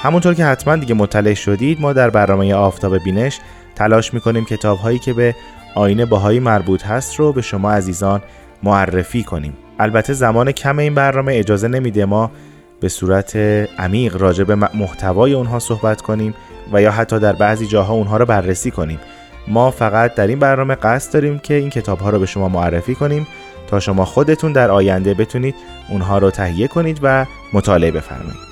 همونطور 0.04 0.34
که 0.34 0.46
حتما 0.46 0.76
دیگه 0.76 0.94
مطلع 0.94 1.34
شدید 1.34 1.82
ما 1.82 1.94
در 1.94 2.10
برنامه 2.10 2.54
آفتاب 2.54 2.98
بینش 2.98 3.40
تلاش 3.76 4.14
می‌کنیم 4.14 4.46
کتاب 4.46 4.78
هایی 4.78 5.00
که 5.00 5.14
به 5.14 5.36
آینه 5.76 6.06
باهایی 6.06 6.40
مربوط 6.40 6.86
هست 6.86 7.16
رو 7.16 7.34
به 7.34 7.42
شما 7.42 7.72
عزیزان 7.72 8.22
معرفی 8.64 9.24
کنیم. 9.24 9.54
البته 9.80 10.14
زمان 10.14 10.52
کم 10.52 10.80
این 10.80 10.96
برنامه 10.96 11.34
اجازه 11.36 11.68
نمیده 11.68 12.06
ما 12.06 12.32
به 12.80 12.90
صورت 12.90 13.36
عمیق 13.80 14.18
راجع 14.18 14.44
به 14.44 14.56
محتوای 14.56 15.34
اونها 15.34 15.60
صحبت 15.60 16.02
کنیم 16.02 16.34
و 16.74 16.82
یا 16.82 16.92
حتی 16.92 17.20
در 17.20 17.34
بعضی 17.34 17.68
جاها 17.68 17.94
اونها 17.94 18.18
رو 18.18 18.26
بررسی 18.26 18.72
کنیم. 18.72 19.00
ما 19.48 19.72
فقط 19.72 20.16
در 20.16 20.28
این 20.28 20.40
برنامه 20.40 20.76
قصد 20.76 21.14
داریم 21.14 21.40
که 21.40 21.54
این 21.54 21.70
کتاب 21.70 22.00
ها 22.00 22.10
رو 22.10 22.20
به 22.20 22.26
شما 22.26 22.50
معرفی 22.50 22.96
کنیم 22.96 23.28
تا 23.68 23.80
شما 23.80 24.06
خودتون 24.06 24.54
در 24.54 24.72
آینده 24.72 25.14
بتونید 25.14 25.56
اونها 25.90 26.18
رو 26.18 26.32
تهیه 26.32 26.68
کنید 26.68 27.00
و 27.04 27.26
مطالعه 27.54 27.92
بفرمایید. 27.92 28.51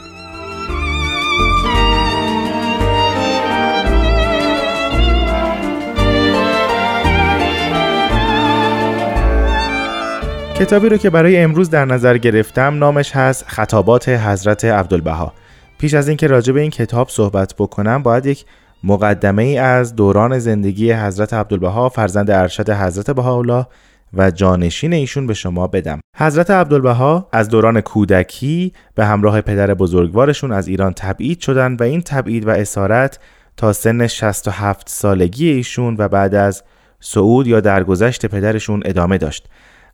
کتابی 10.59 10.89
رو 10.89 10.97
که 10.97 11.09
برای 11.09 11.37
امروز 11.37 11.69
در 11.69 11.85
نظر 11.85 12.17
گرفتم 12.17 12.77
نامش 12.77 13.15
هست 13.15 13.45
خطابات 13.47 14.09
حضرت 14.09 14.65
عبدالبها. 14.65 15.33
پیش 15.77 15.93
از 15.93 16.07
اینکه 16.07 16.27
راجع 16.27 16.53
به 16.53 16.61
این 16.61 16.71
کتاب 16.71 17.09
صحبت 17.09 17.55
بکنم 17.59 18.03
باید 18.03 18.25
یک 18.25 18.45
مقدمه 18.83 19.43
ای 19.43 19.57
از 19.57 19.95
دوران 19.95 20.39
زندگی 20.39 20.91
حضرت 20.91 21.33
عبدالبها 21.33 21.89
فرزند 21.89 22.31
ارشد 22.31 22.69
حضرت 22.69 23.11
بهاءالله 23.11 23.67
و 24.13 24.31
جانشین 24.31 24.93
ایشون 24.93 25.27
به 25.27 25.33
شما 25.33 25.67
بدم. 25.67 25.99
حضرت 26.17 26.51
عبدالبها 26.51 27.29
از 27.31 27.49
دوران 27.49 27.81
کودکی 27.81 28.73
به 28.95 29.05
همراه 29.05 29.41
پدر 29.41 29.73
بزرگوارشون 29.73 30.51
از 30.51 30.67
ایران 30.67 30.93
تبعید 30.93 31.39
شدن 31.39 31.75
و 31.79 31.83
این 31.83 32.01
تبعید 32.01 32.47
و 32.47 32.49
اسارت 32.49 33.19
تا 33.57 33.73
سن 33.73 34.07
67 34.07 34.89
سالگی 34.89 35.49
ایشون 35.49 35.95
و 35.99 36.07
بعد 36.07 36.35
از 36.35 36.63
صعود 36.99 37.47
یا 37.47 37.59
درگذشت 37.59 38.25
پدرشون 38.25 38.81
ادامه 38.85 39.17
داشت. 39.17 39.47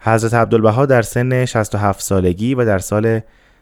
حضرت 0.06 0.34
عبدالبها 0.34 0.86
در 0.86 1.02
سن 1.02 1.46
67 1.46 2.02
سالگی 2.02 2.56
و 2.56 2.65
در 2.65 2.80
سال 2.80 3.20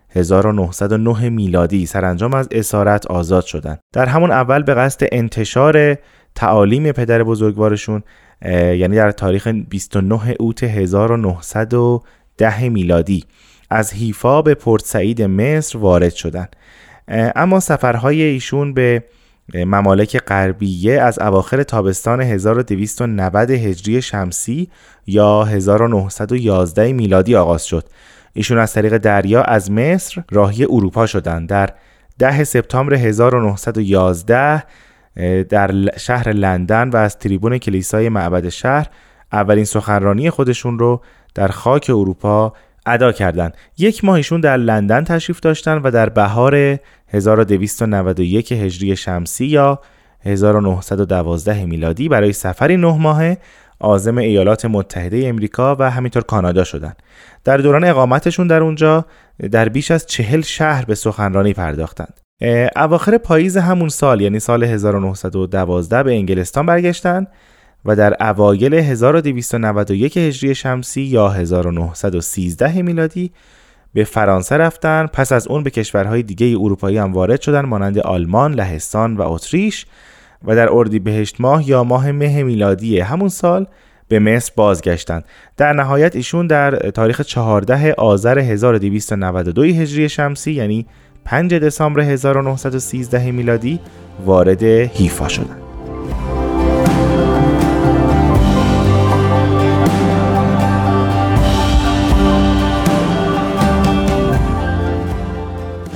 1909 0.10 1.30
میلادی 1.30 1.86
سرانجام 1.86 2.34
از 2.34 2.48
اسارت 2.52 3.08
آزاد 3.08 3.46
شدند. 3.46 3.80
در 3.94 4.06
همون 4.06 4.32
اول 4.32 4.64
به 4.64 4.74
قصد 4.74 5.08
انتشار 5.12 5.98
تعالیم 6.36 6.92
پدر 6.92 7.24
بزرگوارشون 7.24 8.04
یعنی 8.52 8.96
در 8.96 9.12
تاریخ 9.12 9.48
29 9.48 10.36
اوت 10.40 10.64
1910 10.64 12.70
میلادی 12.70 13.24
از 13.70 13.94
حیفا 13.94 14.42
به 14.42 14.54
پورت 14.54 14.86
سعید 14.86 15.22
مصر 15.22 15.78
وارد 15.78 16.14
شدند. 16.14 16.56
اما 17.36 17.60
سفرهای 17.60 18.22
ایشون 18.22 18.74
به 18.74 19.04
ممالک 19.54 20.18
غربیه 20.18 21.02
از 21.02 21.20
اواخر 21.20 21.64
تابستان 21.64 22.22
1290 22.22 23.52
هجری 23.52 24.02
شمسی 24.02 24.70
یا 25.08 25.44
1911 25.44 26.94
میلادی 26.94 27.36
آغاز 27.36 27.66
شد. 27.66 27.86
ایشون 28.34 28.58
از 28.58 28.74
طریق 28.74 28.98
دریا 28.98 29.42
از 29.42 29.72
مصر 29.72 30.24
راهی 30.32 30.64
اروپا 30.64 31.06
شدند. 31.06 31.50
در 31.50 31.70
10 32.20 32.44
سپتامبر 32.44 32.94
1911 32.94 34.64
در 35.50 35.98
شهر 35.98 36.30
لندن 36.30 36.90
و 36.90 36.96
از 36.96 37.18
تریبون 37.18 37.58
کلیسای 37.58 38.10
معبد 38.10 38.50
شهر 38.50 38.88
اولین 39.34 39.66
سخنرانی 39.66 40.30
خودشون 40.30 40.80
رو 40.80 41.02
در 41.36 41.48
خاک 41.48 41.86
اروپا 41.90 42.54
ادا 42.86 43.12
کردند. 43.12 43.58
یک 43.78 44.06
ماهشون 44.06 44.42
در 44.42 44.58
لندن 44.58 45.04
تشریف 45.04 45.40
داشتن 45.40 45.78
و 45.78 45.92
در 45.92 46.10
بهار 46.10 46.80
1291 47.08 48.52
هجری 48.52 48.96
شمسی 48.96 49.46
یا 49.46 49.80
1912 50.22 51.66
میلادی 51.66 52.10
برای 52.10 52.34
سفری 52.34 52.78
نه 52.78 52.98
ماهه 52.98 53.38
عازم 53.80 54.18
ایالات 54.18 54.66
متحده 54.66 55.28
امریکا 55.28 55.76
و 55.80 55.92
همینطور 55.92 56.24
کانادا 56.24 56.64
شدند. 56.64 56.96
در 57.44 57.58
دوران 57.58 57.84
اقامتشون 57.84 58.48
در 58.48 58.62
اونجا 58.62 59.06
در 59.52 59.70
بیش 59.70 59.92
از 59.92 60.06
چهل 60.06 60.42
شهر 60.42 60.86
به 60.86 60.96
سخنرانی 60.96 61.54
پرداختند. 61.54 62.20
اواخر 62.76 63.18
پاییز 63.18 63.58
همون 63.58 63.90
سال 63.90 64.22
یعنی 64.22 64.40
سال 64.40 64.64
1912 64.64 66.04
به 66.04 66.12
انگلستان 66.12 66.66
برگشتن 66.66 67.28
و 67.86 67.96
در 67.96 68.30
اوایل 68.30 68.74
1291 68.74 70.18
هجری 70.18 70.56
شمسی 70.56 71.02
یا 71.02 71.30
1913 71.30 72.82
میلادی 72.82 73.32
به 73.94 74.04
فرانسه 74.04 74.58
رفتن 74.58 75.08
پس 75.08 75.32
از 75.32 75.48
اون 75.48 75.64
به 75.64 75.70
کشورهای 75.70 76.24
دیگه 76.24 76.48
اروپایی 76.60 76.98
هم 76.98 77.14
وارد 77.14 77.42
شدن 77.42 77.66
مانند 77.66 78.00
آلمان، 78.00 78.54
لهستان 78.54 79.18
و 79.18 79.22
اتریش 79.22 79.86
و 80.44 80.56
در 80.56 80.70
اردیبهشت 80.72 81.42
ماه 81.42 81.70
یا 81.70 81.84
ماه 81.84 82.12
مه 82.12 82.44
میلادی 82.44 83.00
همون 83.00 83.30
سال 83.30 83.68
به 84.08 84.20
مصر 84.20 84.52
بازگشتند. 84.56 85.26
در 85.58 85.74
نهایت 85.74 86.16
ایشون 86.16 86.48
در 86.48 86.72
تاریخ 86.72 87.22
14 87.22 87.94
آذر 87.94 88.40
1292 88.40 89.64
هجری 89.64 90.10
شمسی 90.10 90.52
یعنی 90.52 90.86
5 91.26 91.54
دسامبر 91.54 92.02
1913 92.02 93.32
میلادی 93.32 93.80
وارد 94.26 94.64
حیفا 94.64 95.28
شدند. 95.28 95.63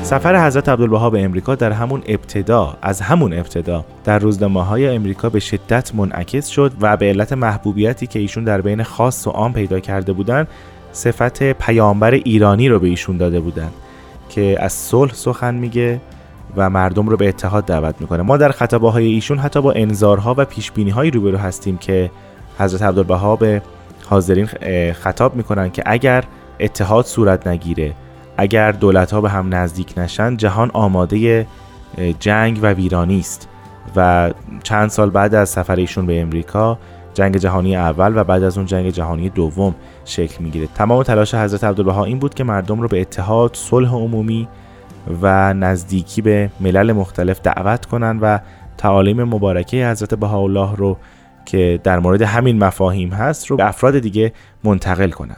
سفر 0.08 0.48
حضرت 0.48 0.70
عبدالبها 0.70 1.10
به 1.10 1.24
امریکا 1.24 1.56
در 1.56 1.72
همون 1.72 2.04
ابتدا 2.06 2.78
از 2.82 3.02
همون 3.02 3.34
ابتدا 3.34 3.86
در 4.04 4.20
روزنامه 4.20 4.64
های 4.64 4.88
امریکا 4.88 5.30
به 5.30 5.40
شدت 5.40 5.96
منعکس 5.96 6.48
شد 6.48 6.72
و 6.82 6.98
به 6.98 7.06
علت 7.06 7.34
محبوبیتی 7.34 8.08
که 8.08 8.20
ایشون 8.20 8.44
در 8.44 8.62
بین 8.62 8.84
خاص 8.84 9.28
و 9.28 9.30
عام 9.30 9.54
پیدا 9.54 9.80
کرده 9.80 10.14
بودند 10.14 10.48
صفت 10.92 11.44
پیامبر 11.44 12.12
ایرانی 12.12 12.70
رو 12.70 12.80
به 12.80 12.88
ایشون 12.88 13.18
داده 13.18 13.40
بودند 13.40 13.72
که 14.30 14.58
از 14.60 14.74
صلح 14.74 15.14
سخن 15.14 15.56
میگه 15.56 16.02
و 16.56 16.70
مردم 16.70 17.10
رو 17.10 17.18
به 17.18 17.28
اتحاد 17.28 17.66
دعوت 17.66 17.96
می‌کنه. 18.00 18.24
ما 18.24 18.38
در 18.38 18.52
خطابه 18.52 18.92
های 18.92 19.06
ایشون 19.06 19.38
حتی 19.38 19.62
با 19.62 19.72
انذارها 19.72 20.36
و 20.38 20.46
پیش 20.46 20.72
بینی 20.72 20.90
هایی 20.90 21.12
روبرو 21.12 21.38
هستیم 21.38 21.78
که 21.78 22.12
حضرت 22.60 22.82
عبدالبها 22.82 23.36
به 23.36 23.62
حاضرین 24.06 24.46
خطاب 24.94 25.36
می‌کنن 25.36 25.70
که 25.70 25.84
اگر 25.86 26.24
اتحاد 26.60 27.06
صورت 27.06 27.48
نگیره 27.48 27.94
اگر 28.38 28.72
دولت 28.72 29.12
ها 29.12 29.22
به 29.22 29.30
هم 29.30 29.56
نزدیک 29.56 29.94
نشن 29.98 30.38
جهان 30.38 30.72
آماده 30.74 31.48
جنگ 32.20 32.60
و 32.62 32.74
ویرانی 32.74 33.20
است. 33.20 33.50
و 33.96 34.32
چند 34.64 34.90
سال 34.90 35.10
بعد 35.10 35.36
از 35.36 35.50
سفر 35.50 35.76
ایشون 35.76 36.06
به 36.06 36.22
امریکا 36.22 36.80
جنگ 37.14 37.38
جهانی 37.38 37.76
اول 37.76 38.18
و 38.18 38.24
بعد 38.24 38.44
از 38.44 38.58
اون 38.58 38.66
جنگ 38.68 38.90
جهانی 38.90 39.30
دوم 39.30 39.76
شکل 40.06 40.44
می‌گیره. 40.44 40.68
تمام 40.76 41.04
تلاش 41.04 41.36
حضرت 41.36 41.64
عبدالبها 41.64 42.06
این 42.06 42.20
بود 42.20 42.34
که 42.34 42.44
مردم 42.44 42.82
رو 42.82 42.88
به 42.88 43.02
اتحاد 43.02 43.52
صلح 43.54 43.94
عمومی 43.94 44.48
و 45.22 45.54
نزدیکی 45.54 46.22
به 46.22 46.50
ملل 46.60 46.92
مختلف 46.92 47.42
دعوت 47.42 47.86
کنن 47.86 48.20
و 48.20 48.40
تعالیم 48.78 49.24
مبارکه 49.24 49.88
حضرت 49.88 50.14
بهاءالله 50.14 50.76
رو 50.76 50.98
که 51.46 51.80
در 51.84 52.00
مورد 52.00 52.22
همین 52.22 52.64
مفاهیم 52.64 53.10
هست 53.10 53.48
رو 53.48 53.58
به 53.58 53.68
افراد 53.68 54.00
دیگه 54.00 54.34
منتقل 54.64 55.10
کنن. 55.10 55.38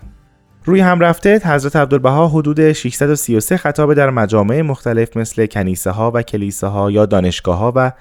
روی 0.69 0.82
هم 0.82 0.99
رفته 0.99 1.41
حضرت 1.45 1.75
عبدالبها 1.75 2.27
حدود 2.27 2.71
633 2.71 3.58
خطاب 3.58 3.93
در 3.93 4.10
مجامع 4.10 4.62
مختلف 4.62 5.17
مثل 5.17 5.45
کنیسه 5.45 5.91
ها 5.91 6.12
و 6.12 6.21
کلیسه 6.21 6.67
ها 6.67 6.91
یا 6.91 7.05
دانشگاه 7.05 7.58
ها 7.58 7.73
و 7.75 7.91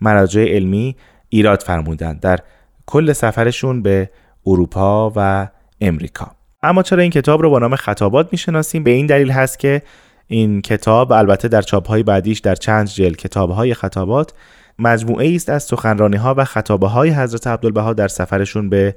مراجع 0.00 0.44
علمی 0.54 0.96
ایراد 1.28 1.62
فرمودند 1.62 2.20
در 2.20 2.38
کل 2.86 3.12
سفرشون 3.12 3.82
به 3.82 4.10
اروپا 4.46 5.12
و 5.16 5.48
امریکا. 5.80 6.30
اما 6.62 6.82
چرا 6.82 7.02
این 7.02 7.10
کتاب 7.10 7.42
رو 7.42 7.50
با 7.50 7.58
نام 7.58 7.76
خطابات 7.76 8.28
می‌شناسیم؟ 8.32 8.84
به 8.84 8.90
این 8.90 9.06
دلیل 9.06 9.30
هست 9.30 9.58
که 9.58 9.82
این 10.26 10.62
کتاب 10.62 11.12
البته 11.12 11.48
در 11.48 11.62
های 11.88 12.02
بعدیش 12.02 12.38
در 12.38 12.54
چند 12.54 12.86
جلد 12.86 13.34
های 13.34 13.74
خطابات 13.74 14.32
مجموعه 14.78 15.34
است 15.34 15.50
از 15.50 15.62
سخنرانی 15.62 16.16
ها 16.16 16.34
و 16.38 16.44
خطابه 16.44 16.88
های 16.88 17.10
حضرت 17.10 17.46
عبدالبها 17.46 17.92
در 17.92 18.08
سفرشون 18.08 18.68
به 18.68 18.96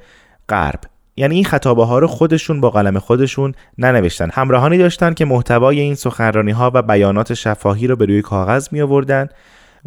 غرب. 0.50 0.80
یعنی 1.20 1.36
این 1.36 1.46
خطابه 1.46 1.86
ها 1.86 2.00
رو 2.00 2.08
خودشون 2.08 2.62
با 2.62 2.70
قلم 2.70 3.00
خودشون 3.00 3.54
ننوشتن. 3.78 4.30
همراهانی 4.34 4.78
داشتن 4.78 5.14
که 5.14 5.26
محتوای 5.26 5.80
این 5.80 5.96
سخنرانی 5.96 6.52
ها 6.52 6.72
و 6.74 6.82
بیانات 6.82 7.34
شفاهی 7.34 7.88
رو 7.88 7.96
به 7.96 8.06
روی 8.06 8.22
کاغذ 8.22 8.68
می 8.72 8.82
آوردن 8.82 9.28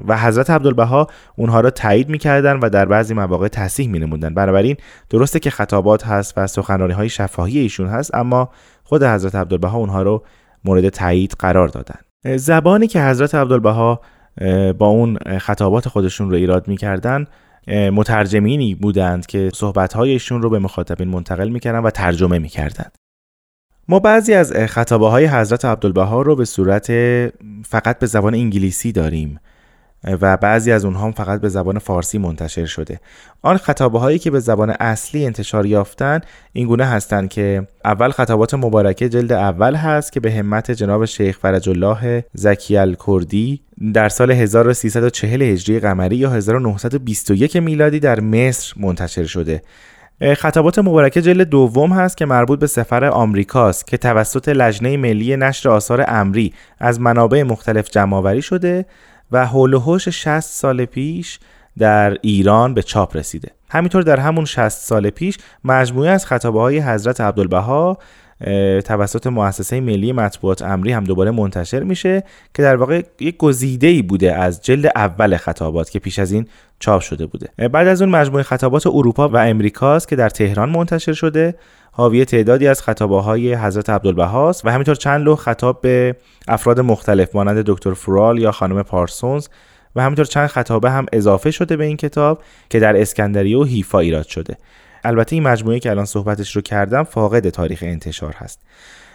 و 0.09 0.19
حضرت 0.19 0.51
عبدالبها 0.51 1.07
اونها 1.37 1.61
را 1.61 1.71
تایید 1.71 2.09
می‌کردن 2.09 2.59
و 2.59 2.69
در 2.69 2.85
بعضی 2.85 3.15
مواقع 3.15 3.49
تصحیح 3.49 3.89
می 3.89 3.99
نموندن 3.99 4.35
بنابراین 4.35 4.77
درسته 5.11 5.39
که 5.39 5.51
خطابات 5.51 6.07
هست 6.07 6.35
و 6.37 6.47
سخنرانی 6.47 6.93
های 6.93 7.09
شفاهی 7.09 7.59
ایشون 7.59 7.87
هست 7.87 8.15
اما 8.15 8.49
خود 8.85 9.03
حضرت 9.03 9.35
عبدالبها 9.35 9.79
اونها 9.79 10.03
رو 10.03 10.25
مورد 10.65 10.89
تایید 10.89 11.37
قرار 11.39 11.69
دادن. 11.69 12.01
زبانی 12.37 12.87
که 12.87 13.03
حضرت 13.03 13.35
عبدالبها 13.35 14.01
با 14.79 14.87
اون 14.87 15.19
خطابات 15.39 15.89
خودشون 15.89 16.31
رو 16.31 16.37
ایراد 16.37 16.69
می‌کردن 16.69 17.27
مترجمینی 17.69 18.75
بودند 18.75 19.27
که 19.27 19.51
صحبتهایشون 19.55 20.43
رو 20.43 20.51
به 20.51 20.59
مخاطبین 20.59 21.09
منتقل 21.09 21.49
می‌کردن 21.49 21.79
و 21.79 21.91
ترجمه 21.91 22.39
می‌کردند. 22.39 22.95
ما 23.89 23.99
بعضی 23.99 24.35
از 24.35 24.53
خطابه 24.53 25.09
های 25.09 25.27
حضرت 25.27 25.65
عبدالبها 25.65 26.23
رو 26.23 26.37
به 26.37 26.45
صورت 26.45 26.87
فقط 27.65 27.99
به 27.99 28.07
زبان 28.07 28.35
انگلیسی 28.35 28.93
داریم. 28.93 29.41
و 30.05 30.37
بعضی 30.37 30.73
از 30.73 30.85
اونها 30.85 31.05
هم 31.05 31.13
فقط 31.13 31.41
به 31.41 31.49
زبان 31.49 31.79
فارسی 31.79 32.19
منتشر 32.19 32.67
شده. 32.67 33.01
آن 33.43 33.57
خطابه 33.57 33.99
هایی 33.99 34.19
که 34.19 34.31
به 34.31 34.41
زبان 34.41 34.71
اصلی 34.71 35.27
انتشار 35.27 35.67
یافتن 35.67 36.21
این 36.53 36.67
گونه 36.67 36.85
هستند 36.85 37.29
که 37.29 37.67
اول 37.85 38.11
خطابات 38.11 38.55
مبارکه 38.55 39.09
جلد 39.09 39.33
اول 39.33 39.75
هست 39.75 40.13
که 40.13 40.21
به 40.21 40.33
همت 40.33 40.71
جناب 40.71 41.05
شیخ 41.05 41.39
فرج 41.39 41.69
الله 41.69 42.25
زکی 42.35 42.77
الکردی 42.77 43.61
در 43.95 44.09
سال 44.09 44.31
1340 44.31 45.43
هجری 45.43 45.81
قمری 45.81 46.17
یا 46.17 46.31
1921 46.31 47.57
میلادی 47.57 48.01
در 48.01 48.21
مصر 48.21 48.75
منتشر 48.77 49.25
شده. 49.25 49.63
خطابات 50.37 50.79
مبارکه 50.79 51.23
جلد 51.23 51.49
دوم 51.49 51.93
هست 51.93 52.17
که 52.17 52.27
مربوط 52.27 52.59
به 52.59 52.67
سفر 52.67 53.05
آمریکاست 53.05 53.87
که 53.87 53.97
توسط 53.97 54.49
لجنه 54.49 54.97
ملی 54.97 55.37
نشر 55.37 55.69
آثار 55.69 56.05
امری 56.09 56.55
از 56.79 57.01
منابع 57.01 57.43
مختلف 57.43 57.91
جمعآوری 57.91 58.43
شده 58.43 58.85
و 59.33 59.47
حول 59.47 59.75
و 59.75 59.81
حوش 59.81 60.09
60 60.09 60.41
سال 60.41 60.85
پیش 60.85 61.39
در 61.79 62.19
ایران 62.23 62.75
به 62.75 62.83
چاپ 62.83 63.17
رسیده. 63.17 63.51
همینطور 63.71 64.03
در 64.03 64.21
همون 64.21 64.45
60 64.45 64.69
سال 64.69 65.11
پیش 65.11 65.39
مجموعه 65.65 66.11
از 66.11 66.27
خطابه 66.27 66.61
های 66.61 66.79
حضرت 66.79 67.21
عبدالبها 67.21 67.99
توسط 68.85 69.27
مؤسسه 69.27 69.81
ملی 69.81 70.13
مطبوعات 70.13 70.63
امری 70.63 70.93
هم 70.93 71.05
دوباره 71.05 71.31
منتشر 71.31 71.83
میشه 71.83 72.25
که 72.55 72.63
در 72.63 72.77
واقع 72.77 73.03
یک 73.21 73.37
گزیده 73.37 73.87
ای 73.87 74.03
بوده 74.03 74.35
از 74.35 74.63
جلد 74.63 74.93
اول 74.97 75.37
خطابات 75.37 75.91
که 75.91 75.99
پیش 75.99 76.19
از 76.19 76.33
این 76.33 76.47
چاپ 76.79 77.01
شده 77.01 77.27
بوده. 77.27 77.69
بعد 77.69 77.87
از 77.87 78.03
اون 78.03 78.11
مجموعه 78.11 78.43
خطابات 78.43 78.87
اروپا 78.87 79.29
و 79.29 79.37
امریکاست 79.37 80.09
که 80.09 80.17
در 80.17 80.29
تهران 80.29 80.71
منتشر 80.71 81.13
شده 81.13 81.55
حاوی 81.95 82.25
تعدادی 82.25 82.67
از 82.67 82.83
خطابه 82.83 83.21
های 83.21 83.55
حضرت 83.55 83.91
عبدالبهاست 83.91 84.67
و 84.67 84.71
همینطور 84.71 84.95
چند 84.95 85.25
لوح 85.25 85.39
خطاب 85.39 85.81
به 85.81 86.17
افراد 86.49 86.81
مختلف 86.81 87.35
مانند 87.35 87.65
دکتر 87.67 87.95
فرال 87.95 88.39
یا 88.39 88.53
خانم 88.53 88.83
پارسونز 88.83 89.49
و 89.97 90.03
همینطور 90.03 90.25
چند 90.25 90.47
خطابه 90.47 90.91
هم 90.91 91.07
اضافه 91.13 91.51
شده 91.51 91.77
به 91.77 91.85
این 91.85 91.97
کتاب 91.97 92.43
که 92.71 92.81
در 92.81 93.01
اسکندریه 93.01 93.59
و 93.59 93.65
حیفا 93.65 93.99
ایراد 93.99 94.27
شده. 94.27 94.57
البته 95.05 95.37
این 95.37 95.43
مجموعه 95.43 95.79
که 95.79 95.91
الان 95.91 96.05
صحبتش 96.05 96.57
رو 96.57 96.63
کردم 96.63 97.03
فاقد 97.03 97.49
تاریخ 97.49 97.79
انتشار 97.83 98.35
هست. 98.39 98.61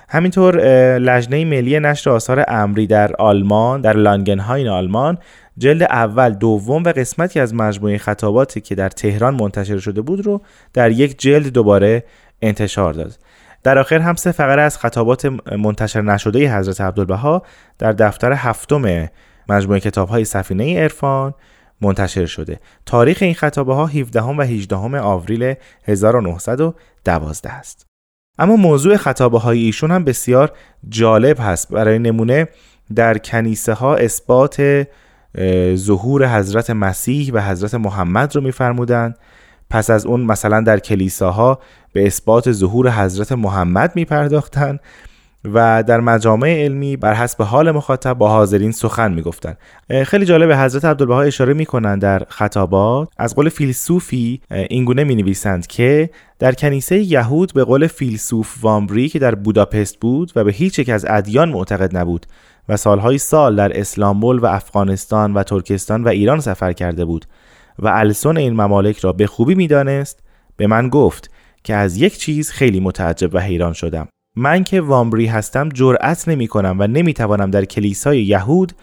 همینطور 0.10 0.58
لجنه 0.98 1.46
ملی 1.46 1.80
نشر 1.80 2.10
آثار 2.10 2.46
امری 2.48 2.88
در 2.88 3.16
آلمان 3.16 3.82
در 3.82 3.94
لانگنهاین 3.94 4.68
آلمان 4.68 5.18
جلد 5.58 5.84
اول 5.84 6.30
دوم 6.30 6.84
و 6.84 6.90
قسمتی 6.90 7.40
از 7.40 7.56
مجموعه 7.56 7.98
خطاباتی 7.98 8.62
که 8.62 8.76
در 8.76 8.90
تهران 8.90 9.36
منتشر 9.36 9.78
شده 9.78 10.02
بود 10.02 10.26
رو 10.26 10.42
در 10.74 10.92
یک 10.92 11.20
جلد 11.20 11.48
دوباره 11.48 12.04
انتشار 12.42 12.94
داد. 12.94 13.14
در 13.64 13.78
آخر 13.78 14.00
هم 14.00 14.16
سه 14.16 14.32
فقره 14.32 14.62
از 14.62 14.78
خطابات 14.78 15.26
منتشر 15.52 16.02
نشده 16.02 16.58
حضرت 16.58 16.82
عبدالبها 16.82 17.44
در 17.78 17.92
دفتر 17.92 18.34
هفتم 18.34 19.10
مجموعه 19.50 19.80
کتاب 19.80 20.10
های 20.10 20.26
سفینه 20.26 20.80
عرفان 20.82 21.34
منتشر 21.82 22.26
شده. 22.26 22.60
تاریخ 22.86 23.18
این 23.22 23.34
خطابه 23.34 23.74
ها 23.74 23.86
17 23.86 24.22
و 24.22 24.42
18 24.42 25.00
آوریل 25.00 25.54
1912 25.86 27.50
است. 27.50 27.88
اما 28.40 28.56
موضوع 28.56 28.98
خطابه 28.98 29.40
های 29.40 29.60
ایشون 29.60 29.92
هم 29.92 30.04
بسیار 30.04 30.52
جالب 30.90 31.38
هست. 31.40 31.70
برای 31.74 32.00
نمونه 32.00 32.48
در 32.96 33.18
کنیسه 33.18 33.74
ها 33.74 33.96
اثبات 33.96 34.88
ظهور 35.76 36.38
حضرت 36.38 36.70
مسیح 36.70 37.34
و 37.34 37.42
حضرت 37.42 37.74
محمد 37.74 38.36
رو 38.36 38.42
میفرمودند. 38.42 39.18
پس 39.70 39.90
از 39.90 40.06
اون 40.06 40.22
مثلا 40.22 40.62
در 40.62 40.80
کلیساها 40.80 41.60
به 41.94 42.08
اثبات 42.08 42.52
ظهور 42.52 42.92
حضرت 42.92 43.32
محمد 43.32 43.92
می 43.96 44.06
پرداختن 44.06 44.80
و 45.54 45.84
در 45.84 46.00
مجامع 46.00 46.64
علمی 46.64 46.98
بر 46.98 47.14
حسب 47.14 47.42
حال 47.42 47.72
مخاطب 47.72 48.14
با 48.14 48.30
حاضرین 48.30 48.72
سخن 48.72 49.14
می‌گفتن. 49.14 49.56
خیلی 50.06 50.26
جالب 50.26 50.52
حضرت 50.52 50.86
عبدالبها 50.86 51.22
اشاره 51.22 51.54
می‌کنند 51.54 52.02
در 52.02 52.24
خطابات. 52.30 53.10
از 53.18 53.36
قول 53.36 53.50
فیلسوفی 53.50 54.42
اینگونه 54.52 55.04
می 55.04 55.16
نویسند 55.16 55.68
که 55.68 56.10
در 56.40 56.52
کنیسه 56.52 56.98
یهود 56.98 57.54
به 57.54 57.64
قول 57.64 57.88
فیلسوف 57.88 58.56
وامبری 58.62 59.10
که 59.10 59.20
در 59.20 59.36
بوداپست 59.36 60.00
بود 60.00 60.32
و 60.36 60.44
به 60.44 60.52
هیچ 60.52 60.80
یک 60.80 60.90
از 60.90 61.06
ادیان 61.10 61.50
معتقد 61.50 61.98
نبود 61.98 62.26
و 62.70 62.78
سالهای 62.78 63.18
سال 63.18 63.56
در 63.56 63.80
اسلامبول 63.80 64.40
و 64.40 64.46
افغانستان 64.46 65.34
و 65.34 65.44
ترکستان 65.44 66.04
و 66.04 66.08
ایران 66.08 66.40
سفر 66.40 66.74
کرده 66.74 67.06
بود. 67.06 67.26
و 67.80 67.88
السون 67.88 68.38
این 68.38 68.54
ممالک 68.54 69.00
را 69.00 69.12
به 69.12 69.28
خوبی 69.28 69.56
می‌دانست 69.56 70.20
به 70.58 70.68
من 70.68 70.90
گفت 70.90 71.32
که 71.64 71.76
از 71.76 71.98
یک 71.98 72.18
چیز 72.18 72.52
خیلی 72.52 72.80
متعجب 72.80 73.36
و 73.36 73.40
حیران 73.40 73.74
شدم. 73.74 74.08
من 74.36 74.64
که 74.64 74.82
وامبری 74.82 75.26
هستم 75.26 75.70
جرأت 75.70 76.28
نمی 76.28 76.48
کنم 76.48 76.76
و 76.80 76.88
نمی 76.88 77.14
توانم 77.14 77.52
در 77.52 77.66
کلیسای 77.66 78.24
یهود 78.24 78.74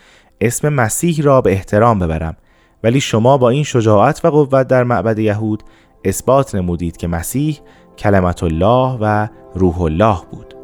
اسم 0.40 0.68
مسیح 0.68 1.22
را 1.22 1.40
به 1.40 1.52
احترام 1.52 1.98
ببرم. 1.98 2.36
ولی 2.82 3.00
شما 3.00 3.38
با 3.38 3.50
این 3.50 3.64
شجاعت 3.64 4.24
و 4.24 4.30
قوت 4.30 4.68
در 4.68 4.84
معبد 4.84 5.18
یهود 5.18 5.62
اثبات 6.04 6.54
نمودید 6.54 6.96
که 6.96 7.08
مسیح 7.08 7.58
کلمت 7.98 8.42
الله 8.42 8.98
و 9.00 9.28
روح 9.54 9.80
الله 9.80 10.18
بود. 10.30 10.54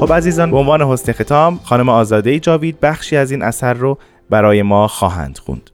خب 0.00 0.12
عزیزان 0.12 0.50
به 0.50 0.56
عنوان 0.56 0.82
حسن 0.82 1.12
ختام 1.12 1.60
خانم 1.64 1.88
آزاده 1.88 2.38
جاوید 2.38 2.80
بخشی 2.80 3.16
از 3.16 3.30
این 3.30 3.42
اثر 3.42 3.74
رو 3.74 3.98
برای 4.30 4.62
ما 4.62 4.88
خواهند 4.88 5.38
خوند. 5.38 5.70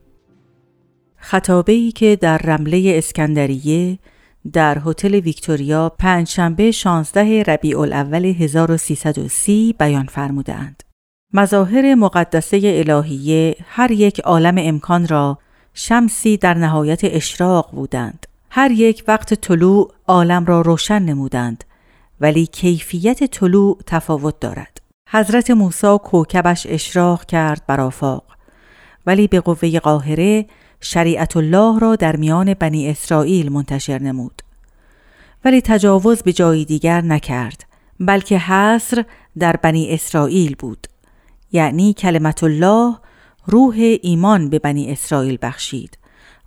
خطابه 1.17 1.73
ای 1.73 1.93
که 1.93 2.17
در 2.17 2.39
رمله 2.39 2.95
اسکندریه 2.99 3.99
در 4.53 4.83
هتل 4.87 5.15
ویکتوریا 5.15 5.93
پنجشنبه 5.99 6.71
16 6.71 7.43
ربیع 7.43 7.81
الاول 7.81 8.25
1330 8.25 9.75
بیان 9.79 10.07
فرمودند. 10.07 10.83
مظاهر 11.35 11.95
مقدسه 11.95 12.61
الهیه 12.65 13.57
هر 13.69 13.91
یک 13.91 14.21
عالم 14.21 14.55
امکان 14.59 15.07
را 15.07 15.39
شمسی 15.75 16.37
در 16.37 16.55
نهایت 16.55 17.01
اشراق 17.05 17.71
بودند. 17.73 18.27
هر 18.51 18.71
یک 18.71 19.05
وقت 19.09 19.35
طلوع 19.35 19.93
عالم 20.07 20.45
را 20.45 20.61
روشن 20.61 21.03
نمودند 21.03 21.65
ولی 22.21 22.47
کیفیت 22.47 23.25
طلوع 23.25 23.79
تفاوت 23.87 24.41
دارد. 24.41 24.81
حضرت 25.11 25.51
موسی 25.51 25.99
کوکبش 26.05 26.67
اشراق 26.71 27.25
کرد 27.25 27.63
بر 27.67 27.81
آفاق 27.81 28.25
ولی 29.07 29.27
به 29.27 29.41
قوه 29.41 29.79
قاهره 29.79 30.47
شریعت 30.81 31.37
الله 31.37 31.79
را 31.79 31.97
در 31.97 32.17
میان 32.17 32.55
بنی 32.55 32.91
اسرائیل 32.91 33.53
منتشر 33.53 33.99
نمود. 33.99 34.43
ولی 35.45 35.61
تجاوز 35.61 36.23
به 36.23 36.33
جایی 36.33 36.65
دیگر 36.65 37.01
نکرد 37.01 37.65
بلکه 38.01 38.39
حصر 38.39 39.05
در 39.39 39.57
بنی 39.57 39.91
اسرائیل 39.91 40.57
بود. 40.59 40.87
یعنی 41.53 41.93
کلمت 41.93 42.45
الله 42.45 42.97
روح 43.47 43.97
ایمان 44.03 44.51
به 44.51 44.59
بنی 44.59 44.93
اسرائیل 44.93 45.39
بخشید 45.43 45.99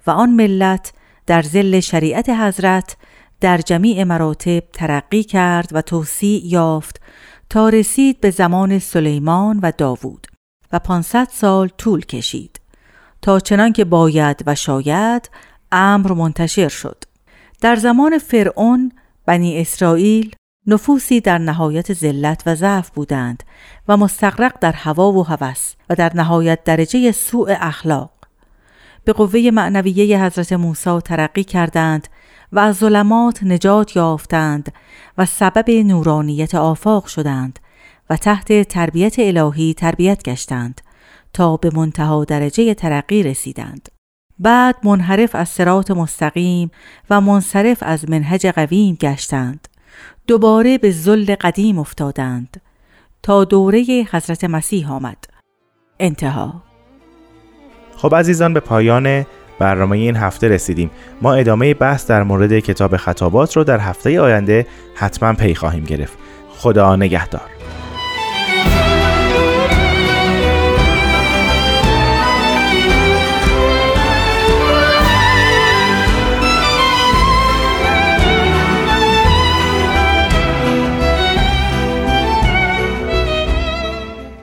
و 0.08 0.12
آن 0.12 0.30
ملت 0.30 0.94
در 1.26 1.42
زل 1.42 1.80
شریعت 1.80 2.30
حضرت 2.30 2.98
در 3.42 3.58
جمیع 3.58 4.04
مراتب 4.04 4.64
ترقی 4.74 5.24
کرد 5.24 5.70
و 5.72 5.82
توسیع 5.82 6.46
یافت 6.46 7.02
تا 7.50 7.70
رسید 7.70 8.22
به 8.22 8.30
زمان 8.32 8.80
سلیمان 8.80 9.60
و 9.64 9.72
داوود 9.78 10.28
و 10.74 10.80
500 10.80 11.28
سال 11.32 11.68
طول 11.68 12.06
کشید 12.06 12.62
تا 13.22 13.40
چنان 13.40 13.74
که 13.74 13.86
باید 13.86 14.44
و 14.46 14.56
شاید 14.56 15.30
امر 15.72 16.14
منتشر 16.14 16.68
شد. 16.68 17.04
در 17.62 17.76
زمان 17.76 18.18
فرعون 18.18 18.92
بنی 19.26 19.62
اسرائیل 19.62 20.36
نفوسی 20.68 21.22
در 21.22 21.38
نهایت 21.38 21.94
ذلت 21.94 22.44
و 22.46 22.56
ضعف 22.56 22.90
بودند 22.90 23.44
و 23.88 23.98
مستقرق 23.98 24.54
در 24.62 24.72
هوا 24.72 25.12
و 25.12 25.24
هوس 25.24 25.74
و 25.90 25.96
در 25.96 26.12
نهایت 26.16 26.64
درجه 26.64 27.12
سوء 27.12 27.56
اخلاق. 27.60 28.12
به 29.04 29.14
قوه 29.14 29.50
معنویه 29.54 30.24
حضرت 30.24 30.54
موسی 30.54 31.00
ترقی 31.00 31.44
کردند 31.44 32.08
و 32.52 32.60
از 32.60 32.78
ظلمات 32.78 33.44
نجات 33.44 33.96
یافتند 33.96 34.74
و 35.18 35.26
سبب 35.26 35.70
نورانیت 35.70 36.56
آفاق 36.56 37.06
شدند 37.06 37.60
و 38.10 38.18
تحت 38.18 38.62
تربیت 38.68 39.16
الهی 39.20 39.74
تربیت 39.74 40.24
گشتند 40.24 40.82
تا 41.34 41.58
به 41.58 41.72
منتها 41.76 42.24
درجه 42.24 42.74
ترقی 42.74 43.24
رسیدند. 43.24 43.90
بعد 44.40 44.76
منحرف 44.84 45.36
از 45.36 45.50
سرات 45.50 45.92
مستقیم 45.92 46.72
و 47.10 47.22
منصرف 47.22 47.78
از 47.82 48.10
منهج 48.10 48.48
قویم 48.48 48.96
گشتند. 48.96 49.68
دوباره 50.28 50.78
به 50.78 50.92
زل 50.92 51.36
قدیم 51.42 51.80
افتادند 51.80 52.62
تا 53.24 53.44
دوره 53.44 54.08
حضرت 54.12 54.44
مسیح 54.44 54.92
آمد. 54.92 55.18
انتها 56.00 56.64
خب 57.98 58.16
عزیزان 58.16 58.54
به 58.54 58.60
پایان 58.60 59.26
برنامه 59.60 59.98
این 59.98 60.16
هفته 60.16 60.48
رسیدیم. 60.48 60.92
ما 61.22 61.34
ادامه 61.34 61.74
بحث 61.74 62.08
در 62.08 62.24
مورد 62.24 62.60
کتاب 62.60 62.98
خطابات 62.98 63.58
رو 63.58 63.64
در 63.64 63.80
هفته 63.80 64.22
آینده 64.22 64.68
حتما 64.96 65.34
پی 65.34 65.56
خواهیم 65.56 65.84
گرفت. 65.84 66.18
خدا 66.50 66.96
نگهدار. 66.96 67.50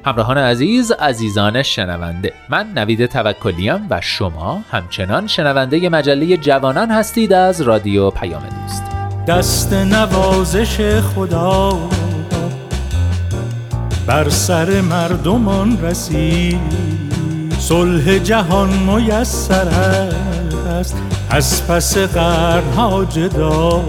همراهان 0.07 0.39
عزیز 0.39 0.93
عزیزان 0.93 1.63
شنونده. 1.63 2.33
من 2.49 2.67
نوید 2.75 3.07
توکلیم 3.07 3.87
و 3.91 4.01
شما 4.01 4.63
همچنان 4.71 5.27
شنونده 5.27 5.89
مجله 5.89 6.37
جوانان 6.37 6.91
هستید 6.91 7.33
از 7.33 7.61
رادیو 7.61 8.11
پیام 8.11 8.43
دوست. 8.43 8.83
دست 9.27 9.73
نوازش 9.73 10.99
خدا 11.01 11.79
بر 14.07 14.29
سر 14.29 14.81
مردمان 14.81 15.83
رسید. 15.83 16.61
صلح 17.59 18.19
جهان 18.19 18.69
میسر 18.69 19.69
است 20.81 20.97
از 21.31 21.67
پس 21.67 21.99
قرنها 21.99 23.05
جدا. 23.05 23.85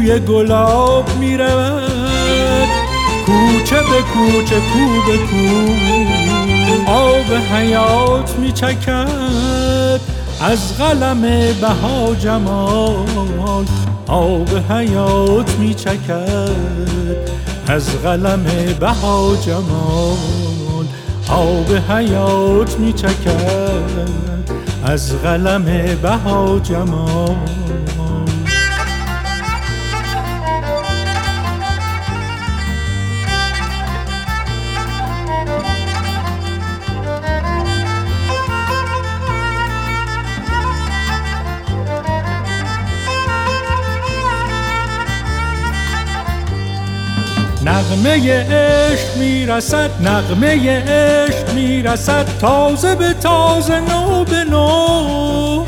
بوی 0.00 0.18
گلاب 0.18 1.18
می‌رود. 1.18 2.68
کوچه 3.26 3.76
به 3.76 4.02
کوچه 4.12 4.56
کو 4.56 5.02
به 5.06 5.16
کو. 5.16 5.46
آب 6.90 7.54
حیات 7.54 8.38
میچکد. 8.38 10.00
از 10.40 10.78
قلم 10.78 11.20
بها 11.60 12.14
جمال 12.14 13.66
آب 14.06 14.72
حیات 14.72 15.50
میچکد. 15.58 16.50
از 17.68 18.02
قلم 18.02 18.44
بها 18.80 19.36
جمال 19.46 20.86
آب 21.28 21.92
حیات 21.92 22.78
میچکد. 22.78 24.10
از 24.84 25.22
قلم 25.22 25.64
بها 26.02 26.58
جمال 26.58 27.36
نغمه 47.64 48.44
عشق 48.50 49.16
می‌رسد 49.16 49.90
نغمه 50.00 50.82
عشق 50.88 51.54
می‌رسد 51.54 52.26
تازه 52.40 52.94
به 52.94 53.14
تازه 53.14 53.80
نو 53.80 54.24
به 54.24 54.44
نو. 54.44 55.64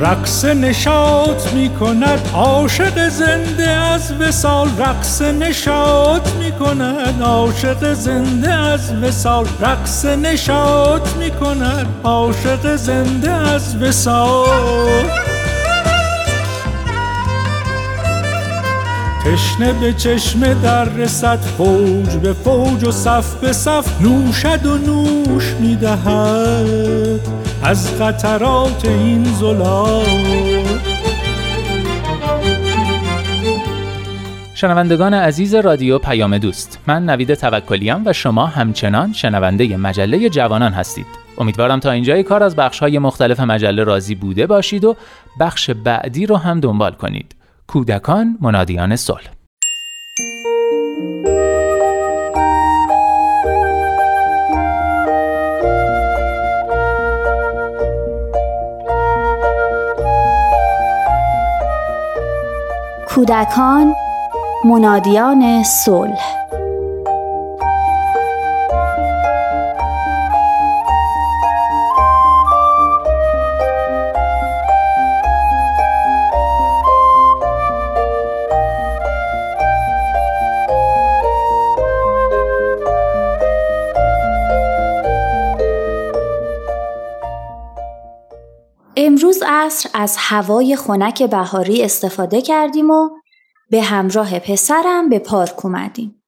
رقص 0.00 0.44
نشاط 0.44 1.52
می 1.52 1.68
کند 1.68 2.30
عاشق 2.34 3.08
زنده 3.08 3.70
از 3.70 4.12
وسال 4.20 4.68
رقص 4.78 5.22
نشاط 5.22 6.28
می 6.32 6.52
کند 6.52 7.22
عاشق 7.22 7.92
زنده 7.92 8.52
از 8.52 8.92
وسال 9.02 9.46
رقص 9.60 10.04
نشاط 10.04 11.08
می 11.16 11.30
کند 11.30 11.86
عاشق 12.04 12.76
زنده 12.76 13.30
از 13.30 13.82
وسال 13.82 15.27
تشنه 19.32 19.72
به 19.72 19.92
چشمه 19.92 20.54
در 20.54 20.84
رسد 20.84 21.38
فوج 21.38 22.16
به 22.16 22.32
فوج 22.32 22.84
و 22.84 22.90
صف 22.90 23.34
به 23.34 23.52
صف 23.52 24.00
نوشد 24.00 24.66
و 24.66 24.78
نوش 24.78 25.54
می‌دهد. 25.60 27.20
از 27.62 28.00
قطرات 28.00 28.84
این 28.84 29.24
زلال 29.24 30.04
شنوندگان 34.54 35.14
عزیز 35.14 35.54
رادیو 35.54 35.98
پیام 35.98 36.38
دوست 36.38 36.78
من 36.86 37.04
نوید 37.04 37.34
توکلیم 37.34 38.06
و 38.06 38.12
شما 38.12 38.46
همچنان 38.46 39.12
شنونده 39.12 39.76
مجله 39.76 40.28
جوانان 40.28 40.72
هستید. 40.72 41.06
امیدوارم 41.38 41.80
تا 41.80 41.90
اینجای 41.90 42.22
کار 42.22 42.42
از 42.42 42.56
بخش 42.56 42.78
های 42.78 42.98
مختلف 42.98 43.40
مجله 43.40 43.84
راضی 43.84 44.14
بوده 44.14 44.46
باشید 44.46 44.84
و 44.84 44.96
بخش 45.40 45.70
بعدی 45.70 46.26
رو 46.26 46.36
هم 46.36 46.60
دنبال 46.60 46.92
کنید. 46.92 47.37
کودکان 47.70 48.38
منادیان 48.40 48.96
صلح. 48.96 49.28
کودکان 63.14 63.94
منادیان 64.64 65.62
صلح. 65.62 66.47
عصر 89.58 89.90
از 89.94 90.16
هوای 90.18 90.76
خنک 90.76 91.22
بهاری 91.22 91.82
استفاده 91.82 92.42
کردیم 92.42 92.90
و 92.90 93.10
به 93.70 93.82
همراه 93.82 94.38
پسرم 94.38 95.08
به 95.08 95.18
پارک 95.18 95.64
اومدیم. 95.64 96.22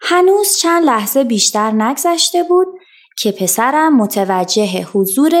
هنوز 0.00 0.56
چند 0.56 0.84
لحظه 0.84 1.24
بیشتر 1.24 1.70
نگذشته 1.70 2.42
بود 2.42 2.66
که 3.18 3.32
پسرم 3.32 3.96
متوجه 3.96 4.82
حضور 4.82 5.32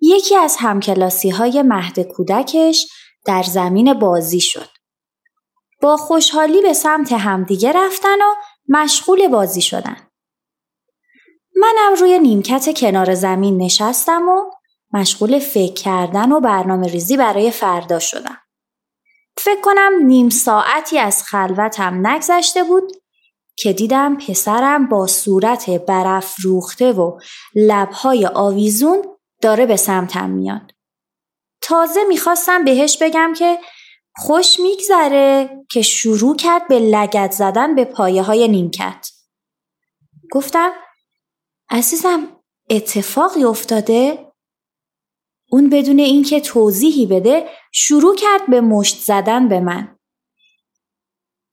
یکی 0.00 0.36
از 0.36 0.56
همکلاسی 0.58 1.30
های 1.30 1.62
مهد 1.62 2.00
کودکش 2.00 2.86
در 3.26 3.42
زمین 3.42 3.92
بازی 3.94 4.40
شد. 4.40 4.68
با 5.82 5.96
خوشحالی 5.96 6.62
به 6.62 6.72
سمت 6.72 7.12
همدیگه 7.12 7.72
رفتن 7.72 8.22
و 8.22 8.34
مشغول 8.68 9.28
بازی 9.28 9.60
شدن. 9.60 9.96
منم 11.56 11.94
روی 12.00 12.18
نیمکت 12.18 12.78
کنار 12.78 13.14
زمین 13.14 13.62
نشستم 13.62 14.28
و 14.28 14.50
مشغول 14.94 15.38
فکر 15.38 15.72
کردن 15.72 16.32
و 16.32 16.40
برنامه 16.40 16.86
ریزی 16.88 17.16
برای 17.16 17.50
فردا 17.50 17.98
شدم. 17.98 18.38
فکر 19.36 19.60
کنم 19.60 19.92
نیم 20.06 20.28
ساعتی 20.28 20.98
از 20.98 21.22
خلوتم 21.22 22.06
نگذشته 22.06 22.64
بود 22.64 22.92
که 23.56 23.72
دیدم 23.72 24.16
پسرم 24.16 24.88
با 24.88 25.06
صورت 25.06 25.70
برف 25.70 26.36
روخته 26.42 26.92
و 26.92 27.18
لبهای 27.54 28.26
آویزون 28.26 29.02
داره 29.42 29.66
به 29.66 29.76
سمتم 29.76 30.30
میاد. 30.30 30.70
تازه 31.62 32.04
می‌خواستم 32.08 32.64
بهش 32.64 32.98
بگم 33.00 33.32
که 33.38 33.58
خوش 34.16 34.60
میگذره 34.60 35.50
که 35.70 35.82
شروع 35.82 36.36
کرد 36.36 36.68
به 36.68 36.78
لگت 36.78 37.32
زدن 37.32 37.74
به 37.74 37.84
پایه 37.84 38.22
های 38.22 38.48
نیمکت. 38.48 39.10
گفتم 40.32 40.72
عزیزم 41.70 42.28
اتفاقی 42.70 43.44
افتاده؟ 43.44 44.33
اون 45.50 45.70
بدون 45.70 45.98
اینکه 45.98 46.40
توضیحی 46.40 47.06
بده 47.06 47.48
شروع 47.72 48.16
کرد 48.16 48.50
به 48.50 48.60
مشت 48.60 48.96
زدن 48.96 49.48
به 49.48 49.60
من. 49.60 49.98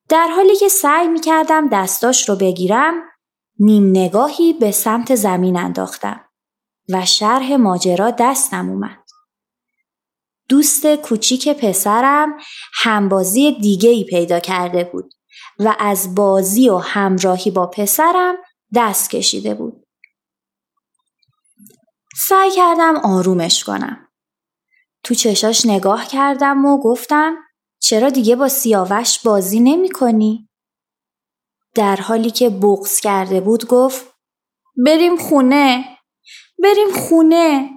در 0.10 0.27
حالی 0.27 0.56
که 0.56 0.69
سعی 0.69 1.08
می 1.08 1.21
کردم 1.21 1.69
دستاش 1.69 2.30
رو 2.30 2.36
بگیرم 2.36 2.93
نیم 3.60 3.89
نگاهی 3.89 4.54
به 4.54 4.71
سمت 4.71 5.15
زمین 5.15 5.58
انداختم 5.58 6.25
و 6.89 7.06
شرح 7.06 7.56
ماجرا 7.56 8.12
دستم 8.12 8.69
اومد. 8.69 9.04
دوست 10.49 10.88
کوچیک 10.95 11.49
پسرم 11.49 12.38
همبازی 12.73 13.51
دیگه 13.51 13.89
ای 13.89 14.04
پیدا 14.04 14.39
کرده 14.39 14.84
بود 14.84 15.13
و 15.60 15.75
از 15.80 16.15
بازی 16.15 16.69
و 16.69 16.77
همراهی 16.77 17.51
با 17.51 17.67
پسرم 17.67 18.36
دست 18.75 19.10
کشیده 19.10 19.54
بود. 19.54 19.70
سعی 22.15 22.52
کردم 22.52 22.95
آرومش 22.97 23.63
کنم. 23.63 24.08
تو 25.04 25.15
چشاش 25.15 25.65
نگاه 25.65 26.08
کردم 26.08 26.65
و 26.65 26.78
گفتم 26.78 27.38
چرا 27.80 28.10
دیگه 28.10 28.36
با 28.36 28.47
سیاوش 28.47 29.19
بازی 29.19 29.60
نمی 29.60 29.89
کنی؟ 29.89 30.50
در 31.76 31.95
حالی 31.95 32.32
که 32.32 32.50
بغز 32.50 33.00
کرده 33.00 33.41
بود 33.41 33.67
گفت 33.67 34.06
بریم 34.86 35.17
خونه 35.17 35.97
بریم 36.63 36.91
خونه 36.91 37.69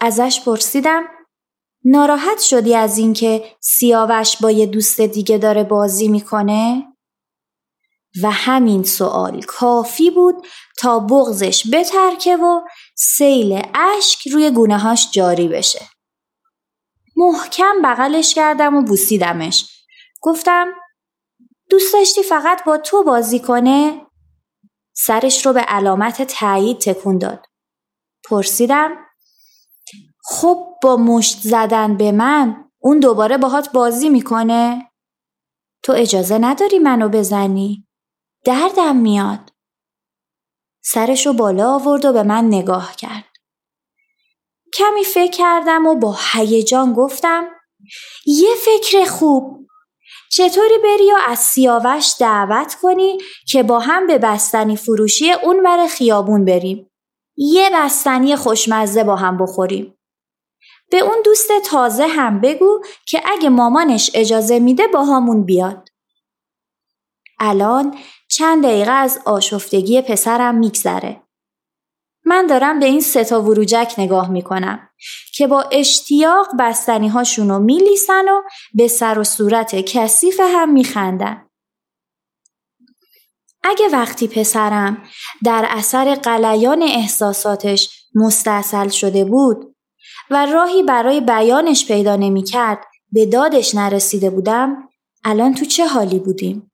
ازش 0.00 0.40
پرسیدم 0.44 1.04
ناراحت 1.84 2.40
شدی 2.40 2.74
از 2.74 2.98
اینکه 2.98 3.56
سیاوش 3.60 4.36
با 4.36 4.50
یه 4.50 4.66
دوست 4.66 5.00
دیگه 5.00 5.38
داره 5.38 5.64
بازی 5.64 6.08
می‌کنه؟ 6.08 6.92
و 8.22 8.30
همین 8.30 8.82
سوال 8.82 9.42
کافی 9.42 10.10
بود 10.10 10.46
تا 10.78 10.98
بغزش 10.98 11.64
بترکه 11.72 12.36
و 12.36 12.60
سیل 12.94 13.62
اشک 13.74 14.28
روی 14.28 14.50
گونههاش 14.50 15.10
جاری 15.10 15.48
بشه. 15.48 15.88
محکم 17.16 17.82
بغلش 17.84 18.34
کردم 18.34 18.76
و 18.76 18.82
بوسیدمش. 18.82 19.86
گفتم 20.22 20.72
دوست 21.70 21.92
داشتی 21.92 22.22
فقط 22.22 22.64
با 22.64 22.78
تو 22.78 23.02
بازی 23.04 23.38
کنه؟ 23.38 24.06
سرش 24.92 25.46
رو 25.46 25.52
به 25.52 25.60
علامت 25.60 26.22
تایید 26.22 26.78
تکون 26.78 27.18
داد. 27.18 27.46
پرسیدم 28.24 28.96
خب 30.24 30.74
با 30.82 30.96
مشت 30.96 31.38
زدن 31.38 31.96
به 31.96 32.12
من 32.12 32.64
اون 32.78 33.00
دوباره 33.00 33.38
باهات 33.38 33.72
بازی 33.72 34.08
می‌کنه؟ 34.08 34.90
تو 35.82 35.92
اجازه 35.92 36.38
نداری 36.38 36.78
منو 36.78 37.08
بزنی؟ 37.08 37.86
دردم 38.44 38.96
میاد. 38.96 39.51
سرشو 40.82 41.32
بالا 41.32 41.74
آورد 41.74 42.04
و 42.04 42.12
به 42.12 42.22
من 42.22 42.44
نگاه 42.44 42.96
کرد. 42.96 43.24
کمی 44.74 45.04
فکر 45.04 45.30
کردم 45.30 45.86
و 45.86 45.94
با 45.94 46.16
هیجان 46.32 46.92
گفتم 46.92 47.48
یه 48.26 48.54
فکر 48.64 49.04
خوب 49.04 49.62
چطوری 50.30 50.78
بری 50.84 51.12
و 51.12 51.16
از 51.26 51.38
سیاوش 51.38 52.12
دعوت 52.20 52.74
کنی 52.74 53.18
که 53.48 53.62
با 53.62 53.78
هم 53.78 54.06
به 54.06 54.18
بستنی 54.18 54.76
فروشی 54.76 55.32
اون 55.32 55.62
بر 55.62 55.86
خیابون 55.86 56.44
بریم. 56.44 56.90
یه 57.36 57.70
بستنی 57.74 58.36
خوشمزه 58.36 59.04
با 59.04 59.16
هم 59.16 59.38
بخوریم. 59.38 59.98
به 60.90 60.98
اون 60.98 61.16
دوست 61.24 61.48
تازه 61.64 62.06
هم 62.06 62.40
بگو 62.40 62.84
که 63.06 63.22
اگه 63.24 63.48
مامانش 63.48 64.10
اجازه 64.14 64.58
میده 64.58 64.86
با 64.86 65.04
همون 65.04 65.44
بیاد. 65.44 65.88
الان 67.40 67.98
چند 68.32 68.64
دقیقه 68.64 68.90
از 68.90 69.20
آشفتگی 69.24 70.02
پسرم 70.02 70.54
میگذره. 70.54 71.22
من 72.24 72.46
دارم 72.46 72.80
به 72.80 72.86
این 72.86 73.00
ستا 73.00 73.42
وروجک 73.42 73.94
نگاه 73.98 74.30
می‌کنم 74.30 74.88
که 75.34 75.46
با 75.46 75.62
اشتیاق 75.62 76.48
بستنی 76.58 77.08
هاشون 77.08 77.48
رو 77.48 77.58
میلیسن 77.58 78.28
و 78.28 78.42
به 78.74 78.88
سر 78.88 79.18
و 79.18 79.24
صورت 79.24 79.76
کثیف 79.76 80.40
هم 80.40 80.72
میخندن. 80.72 81.46
اگه 83.62 83.88
وقتی 83.88 84.28
پسرم 84.28 85.02
در 85.44 85.66
اثر 85.68 86.14
قلیان 86.14 86.82
احساساتش 86.82 88.08
مستصل 88.14 88.88
شده 88.88 89.24
بود 89.24 89.76
و 90.30 90.46
راهی 90.46 90.82
برای 90.82 91.20
بیانش 91.20 91.86
پیدا 91.86 92.16
نمی‌کرد 92.16 92.84
به 93.12 93.26
دادش 93.26 93.74
نرسیده 93.74 94.30
بودم 94.30 94.88
الان 95.24 95.54
تو 95.54 95.64
چه 95.64 95.86
حالی 95.86 96.18
بودیم؟ 96.18 96.71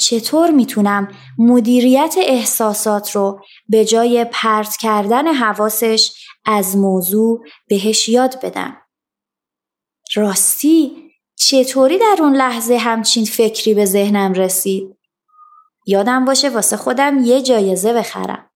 چطور 0.00 0.50
می‌تونم 0.50 1.08
مدیریت 1.38 2.14
احساسات 2.18 3.16
رو 3.16 3.40
به 3.68 3.84
جای 3.84 4.26
پرت 4.32 4.76
کردن 4.76 5.26
حواسش 5.26 6.12
از 6.46 6.76
موضوع 6.76 7.44
بهش 7.68 8.08
یاد 8.08 8.44
بدم؟ 8.44 8.76
راستی 10.14 11.08
چطوری 11.36 11.98
در 11.98 12.16
اون 12.20 12.36
لحظه 12.36 12.76
همچین 12.76 13.24
فکری 13.24 13.74
به 13.74 13.84
ذهنم 13.84 14.32
رسید؟ 14.32 14.98
یادم 15.86 16.24
باشه 16.24 16.50
واسه 16.50 16.76
خودم 16.76 17.24
یه 17.24 17.42
جایزه 17.42 17.92
بخرم. 17.92 18.47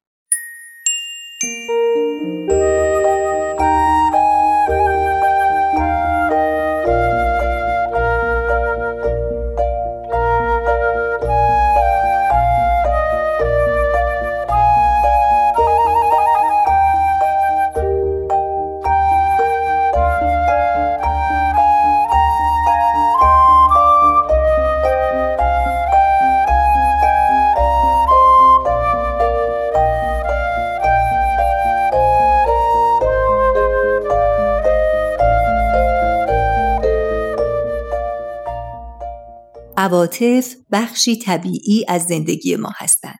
عواطف 39.93 40.55
بخشی 40.72 41.16
طبیعی 41.16 41.84
از 41.88 42.03
زندگی 42.03 42.57
ما 42.57 42.70
هستند 42.76 43.18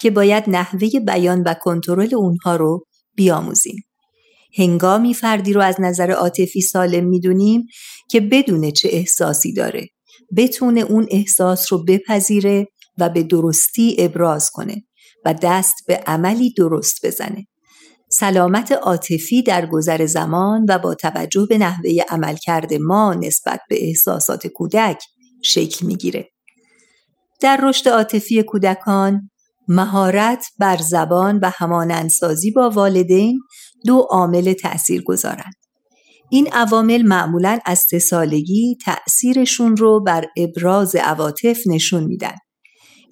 که 0.00 0.10
باید 0.10 0.44
نحوه 0.46 0.88
بیان 1.06 1.42
و 1.42 1.54
کنترل 1.54 2.14
اونها 2.14 2.56
رو 2.56 2.84
بیاموزیم. 3.14 3.76
هنگامی 4.58 5.14
فردی 5.14 5.52
رو 5.52 5.60
از 5.60 5.76
نظر 5.80 6.10
عاطفی 6.10 6.60
سالم 6.60 7.04
می‌دونیم 7.04 7.66
که 8.10 8.20
بدون 8.20 8.70
چه 8.70 8.88
احساسی 8.92 9.52
داره 9.52 9.88
بتونه 10.36 10.80
اون 10.80 11.06
احساس 11.10 11.72
رو 11.72 11.84
بپذیره 11.84 12.66
و 12.98 13.08
به 13.08 13.22
درستی 13.22 13.96
ابراز 13.98 14.50
کنه 14.50 14.76
و 15.24 15.34
دست 15.42 15.74
به 15.86 15.96
عملی 16.06 16.52
درست 16.56 17.06
بزنه. 17.06 17.46
سلامت 18.10 18.72
عاطفی 18.72 19.42
در 19.42 19.66
گذر 19.66 20.06
زمان 20.06 20.66
و 20.68 20.78
با 20.78 20.94
توجه 20.94 21.46
به 21.48 21.58
نحوه 21.58 21.90
عملکرد 22.08 22.74
ما 22.74 23.14
نسبت 23.14 23.60
به 23.68 23.86
احساسات 23.86 24.46
کودک 24.46 24.98
شکل 25.44 25.86
می‌گیره. 25.86 26.28
در 27.40 27.60
رشد 27.62 27.88
عاطفی 27.88 28.42
کودکان 28.42 29.30
مهارت 29.68 30.46
بر 30.58 30.76
زبان 30.76 31.38
و 31.38 31.50
همانندسازی 31.54 32.50
با 32.50 32.70
والدین 32.70 33.40
دو 33.86 34.06
عامل 34.10 34.52
تأثیر 34.52 35.02
گذارند. 35.02 35.54
این 36.30 36.48
عوامل 36.52 37.02
معمولا 37.02 37.58
از 37.64 37.86
سالگی 38.02 38.76
تأثیرشون 38.84 39.76
رو 39.76 40.00
بر 40.00 40.26
ابراز 40.36 40.96
عواطف 40.96 41.66
نشون 41.66 42.04
میدن. 42.04 42.34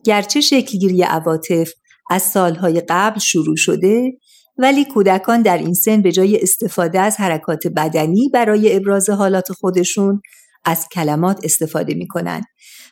گرچه 0.04 0.40
شکلگیری 0.40 1.02
عواطف 1.02 1.72
از 2.10 2.22
سالهای 2.22 2.82
قبل 2.88 3.18
شروع 3.20 3.56
شده 3.56 4.12
ولی 4.58 4.84
کودکان 4.84 5.42
در 5.42 5.58
این 5.58 5.74
سن 5.74 6.02
به 6.02 6.12
جای 6.12 6.42
استفاده 6.42 7.00
از 7.00 7.16
حرکات 7.16 7.66
بدنی 7.66 8.30
برای 8.34 8.76
ابراز 8.76 9.10
حالات 9.10 9.52
خودشون 9.52 10.20
از 10.66 10.88
کلمات 10.92 11.40
استفاده 11.42 11.94
می 11.94 12.06
کنن 12.06 12.42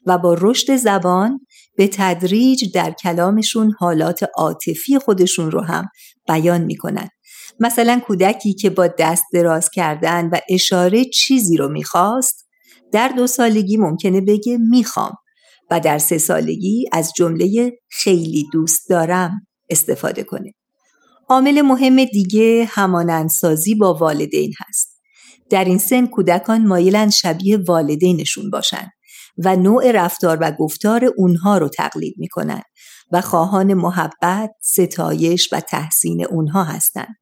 و 0.06 0.18
با 0.18 0.36
رشد 0.40 0.76
زبان 0.76 1.40
به 1.76 1.88
تدریج 1.88 2.72
در 2.74 2.90
کلامشون 2.90 3.74
حالات 3.78 4.24
عاطفی 4.36 4.98
خودشون 4.98 5.50
رو 5.50 5.60
هم 5.60 5.88
بیان 6.28 6.60
می 6.60 6.76
کنن. 6.76 7.08
مثلا 7.60 8.00
کودکی 8.06 8.54
که 8.54 8.70
با 8.70 8.86
دست 8.86 9.24
دراز 9.32 9.70
کردن 9.70 10.28
و 10.28 10.38
اشاره 10.48 11.04
چیزی 11.04 11.56
رو 11.56 11.68
می‌خواست 11.68 12.44
در 12.92 13.08
دو 13.08 13.26
سالگی 13.26 13.76
ممکنه 13.76 14.20
بگه 14.20 14.58
می‌خوام 14.58 15.12
و 15.70 15.80
در 15.80 15.98
سه 15.98 16.18
سالگی 16.18 16.84
از 16.92 17.12
جمله 17.16 17.72
خیلی 17.90 18.46
دوست 18.52 18.88
دارم 18.88 19.46
استفاده 19.70 20.22
کنه. 20.22 20.52
عامل 21.28 21.62
مهم 21.62 22.04
دیگه 22.04 22.68
همانندسازی 22.70 23.74
با 23.74 23.94
والدین 23.94 24.52
هست. 24.66 24.93
در 25.54 25.64
این 25.64 25.78
سن 25.78 26.06
کودکان 26.06 26.66
مایلن 26.66 27.10
شبیه 27.10 27.56
والدینشون 27.56 28.50
باشن 28.50 28.90
و 29.44 29.56
نوع 29.56 29.92
رفتار 29.92 30.38
و 30.40 30.50
گفتار 30.50 31.04
اونها 31.16 31.58
رو 31.58 31.68
تقلید 31.68 32.14
می‌کنن 32.18 32.62
و 33.12 33.20
خواهان 33.20 33.74
محبت، 33.74 34.50
ستایش 34.62 35.52
و 35.52 35.60
تحسین 35.60 36.26
اونها 36.26 36.64
هستند. 36.64 37.14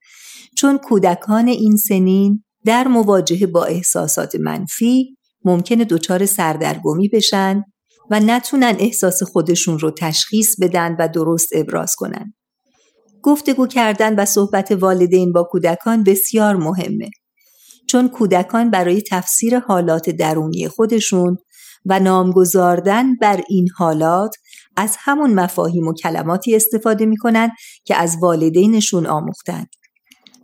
چون 0.57 0.79
کودکان 0.79 1.49
این 1.49 1.77
سنین 1.77 2.45
در 2.65 2.89
مواجهه 2.89 3.47
با 3.47 3.65
احساسات 3.65 4.35
منفی 4.35 5.17
ممکنه 5.45 5.85
دچار 5.85 6.27
سردرگمی 6.27 7.09
بشن 7.09 7.63
و 8.11 8.21
نتونن 8.21 8.77
احساس 8.79 9.23
خودشون 9.23 9.79
رو 9.79 9.91
تشخیص 9.91 10.61
بدن 10.61 10.97
و 10.99 11.09
درست 11.09 11.49
ابراز 11.55 11.95
کنن. 11.95 12.35
گفتگو 13.23 13.67
کردن 13.67 14.15
و 14.15 14.25
صحبت 14.25 14.73
والدین 14.73 15.33
با 15.33 15.43
کودکان 15.43 16.05
بسیار 16.05 16.57
مهمه 16.57 17.11
چون 17.93 18.09
کودکان 18.09 18.71
برای 18.71 19.03
تفسیر 19.11 19.59
حالات 19.59 20.11
درونی 20.11 20.69
خودشون 20.69 21.37
و 21.87 22.01
نامگذاردن 22.01 23.17
بر 23.17 23.43
این 23.49 23.69
حالات 23.77 24.37
از 24.77 24.97
همون 24.99 25.35
مفاهیم 25.35 25.89
و 25.89 25.95
کلماتی 25.95 26.57
استفاده 26.57 27.07
می‌کنن 27.07 27.51
که 27.85 27.97
از 27.97 28.17
والدینشون 28.23 29.07
آموختند 29.07 29.69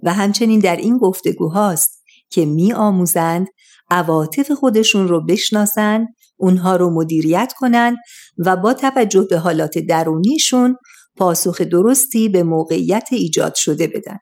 و 0.03 0.13
همچنین 0.13 0.59
در 0.59 0.77
این 0.77 0.99
گفتگوهاست 0.99 2.05
که 2.31 2.47
می 2.47 2.73
آموزند 2.73 3.47
عواطف 3.91 4.51
خودشون 4.51 5.09
رو 5.09 5.27
بشناسند 5.27 6.09
اونها 6.37 6.77
رو 6.77 6.91
مدیریت 6.91 7.53
کنند 7.57 7.97
و 8.39 8.57
با 8.57 8.75
توجه 8.75 9.27
به 9.31 9.39
حالات 9.39 9.79
درونیشون 9.79 10.77
پاسخ 11.17 11.61
درستی 11.61 12.29
به 12.29 12.43
موقعیت 12.43 13.09
ایجاد 13.11 13.55
شده 13.55 13.87
بدن. 13.87 14.19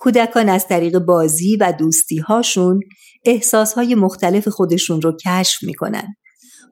کودکان 0.00 0.48
از 0.48 0.68
طریق 0.68 0.98
بازی 0.98 1.56
و 1.56 1.72
دوستی 1.78 2.18
هاشون 2.18 2.80
احساس 3.24 3.72
های 3.72 3.94
مختلف 3.94 4.48
خودشون 4.48 5.02
رو 5.02 5.16
کشف 5.26 5.62
می‌کنن. 5.62 6.14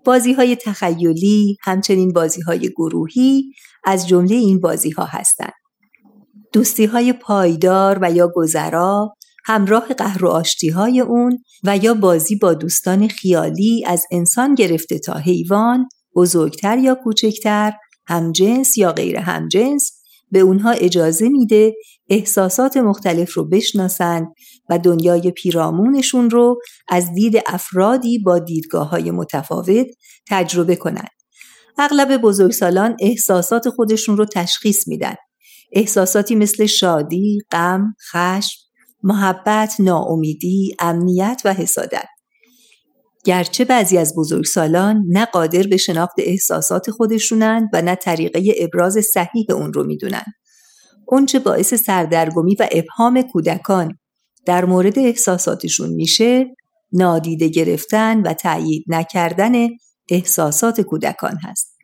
بازی 0.04 0.32
های 0.32 0.56
تخیلی 0.56 1.56
همچنین 1.60 2.12
بازی 2.12 2.40
های 2.42 2.70
گروهی 2.76 3.52
از 3.84 4.08
جمله 4.08 4.34
این 4.34 4.60
بازی 4.60 4.90
ها 4.90 5.04
هستند. 5.04 5.52
دوستی 6.52 6.84
های 6.84 7.12
پایدار 7.12 7.98
و 8.02 8.12
یا 8.12 8.32
گذرا 8.34 9.14
همراه 9.44 9.86
قهر 9.88 10.24
و 10.24 10.28
آشتی 10.28 10.68
های 10.68 11.00
اون 11.00 11.38
و 11.64 11.76
یا 11.76 11.94
بازی 11.94 12.36
با 12.36 12.54
دوستان 12.54 13.08
خیالی 13.08 13.84
از 13.86 14.04
انسان 14.10 14.54
گرفته 14.54 14.98
تا 14.98 15.14
حیوان 15.14 15.88
بزرگتر 16.16 16.78
یا 16.78 16.94
کوچکتر 16.94 17.72
همجنس 18.06 18.78
یا 18.78 18.92
غیر 18.92 19.16
همجنس 19.16 19.92
به 20.30 20.40
اونها 20.40 20.70
اجازه 20.70 21.28
میده 21.28 21.74
احساسات 22.08 22.76
مختلف 22.76 23.32
رو 23.32 23.48
بشناسند 23.48 24.26
و 24.70 24.78
دنیای 24.78 25.30
پیرامونشون 25.30 26.30
رو 26.30 26.60
از 26.88 27.12
دید 27.12 27.42
افرادی 27.46 28.18
با 28.18 28.38
دیدگاه 28.38 28.88
های 28.88 29.10
متفاوت 29.10 29.86
تجربه 30.28 30.76
کنند. 30.76 31.08
اغلب 31.78 32.16
بزرگسالان 32.16 32.96
احساسات 33.00 33.68
خودشون 33.68 34.16
رو 34.16 34.24
تشخیص 34.24 34.88
میدن. 34.88 35.14
احساساتی 35.72 36.34
مثل 36.34 36.66
شادی، 36.66 37.38
غم، 37.50 37.94
خشم، 38.12 38.58
محبت، 39.02 39.74
ناامیدی، 39.78 40.76
امنیت 40.78 41.42
و 41.44 41.54
حسادت. 41.54 42.06
گرچه 43.24 43.64
بعضی 43.64 43.98
از 43.98 44.14
بزرگسالان 44.16 45.04
نه 45.08 45.24
قادر 45.24 45.62
به 45.62 45.76
شناخت 45.76 46.14
احساسات 46.18 46.90
خودشونند 46.90 47.68
و 47.72 47.82
نه 47.82 47.94
طریقه 47.94 48.54
ابراز 48.58 48.98
صحیح 49.14 49.46
اون 49.50 49.72
رو 49.72 49.84
می‌دونن. 49.84 50.24
اونچه 51.08 51.38
باعث 51.38 51.74
سردرگمی 51.74 52.54
و 52.54 52.68
ابهام 52.72 53.22
کودکان 53.22 53.98
در 54.46 54.64
مورد 54.64 54.98
احساساتشون 54.98 55.90
میشه 55.90 56.56
نادیده 56.92 57.48
گرفتن 57.48 58.20
و 58.20 58.32
تأیید 58.32 58.84
نکردن 58.88 59.52
احساسات 60.08 60.80
کودکان 60.80 61.38
هست. 61.42 61.74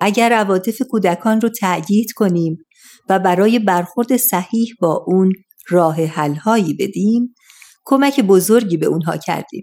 اگر 0.00 0.32
عواطف 0.32 0.82
کودکان 0.90 1.40
رو 1.40 1.48
تأیید 1.48 2.12
کنیم 2.12 2.58
و 3.08 3.18
برای 3.18 3.58
برخورد 3.58 4.16
صحیح 4.16 4.68
با 4.80 5.04
اون 5.06 5.32
راه 5.68 6.04
حلهایی 6.04 6.74
بدیم 6.74 7.34
کمک 7.84 8.20
بزرگی 8.20 8.76
به 8.76 8.86
اونها 8.86 9.16
کردیم. 9.16 9.62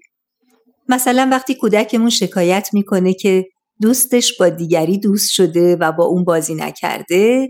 مثلا 0.90 1.28
وقتی 1.32 1.56
کودکمون 1.56 2.10
شکایت 2.10 2.70
می‌کنه 2.74 3.14
که 3.14 3.46
دوستش 3.82 4.38
با 4.38 4.50
دیگری 4.50 4.98
دوست 4.98 5.32
شده 5.32 5.76
و 5.76 5.92
با 5.92 6.06
اون 6.06 6.24
بازی 6.24 6.56
نکرده 6.56 7.48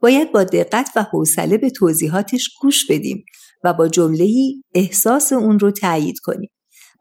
باید 0.00 0.32
با 0.32 0.44
دقت 0.44 0.90
و 0.96 1.02
حوصله 1.02 1.58
به 1.58 1.70
توضیحاتش 1.70 2.50
گوش 2.60 2.90
بدیم 2.90 3.24
و 3.64 3.72
با 3.72 3.88
جمله 3.88 4.28
احساس 4.74 5.32
اون 5.32 5.58
رو 5.58 5.70
تایید 5.70 6.18
کنیم. 6.18 6.50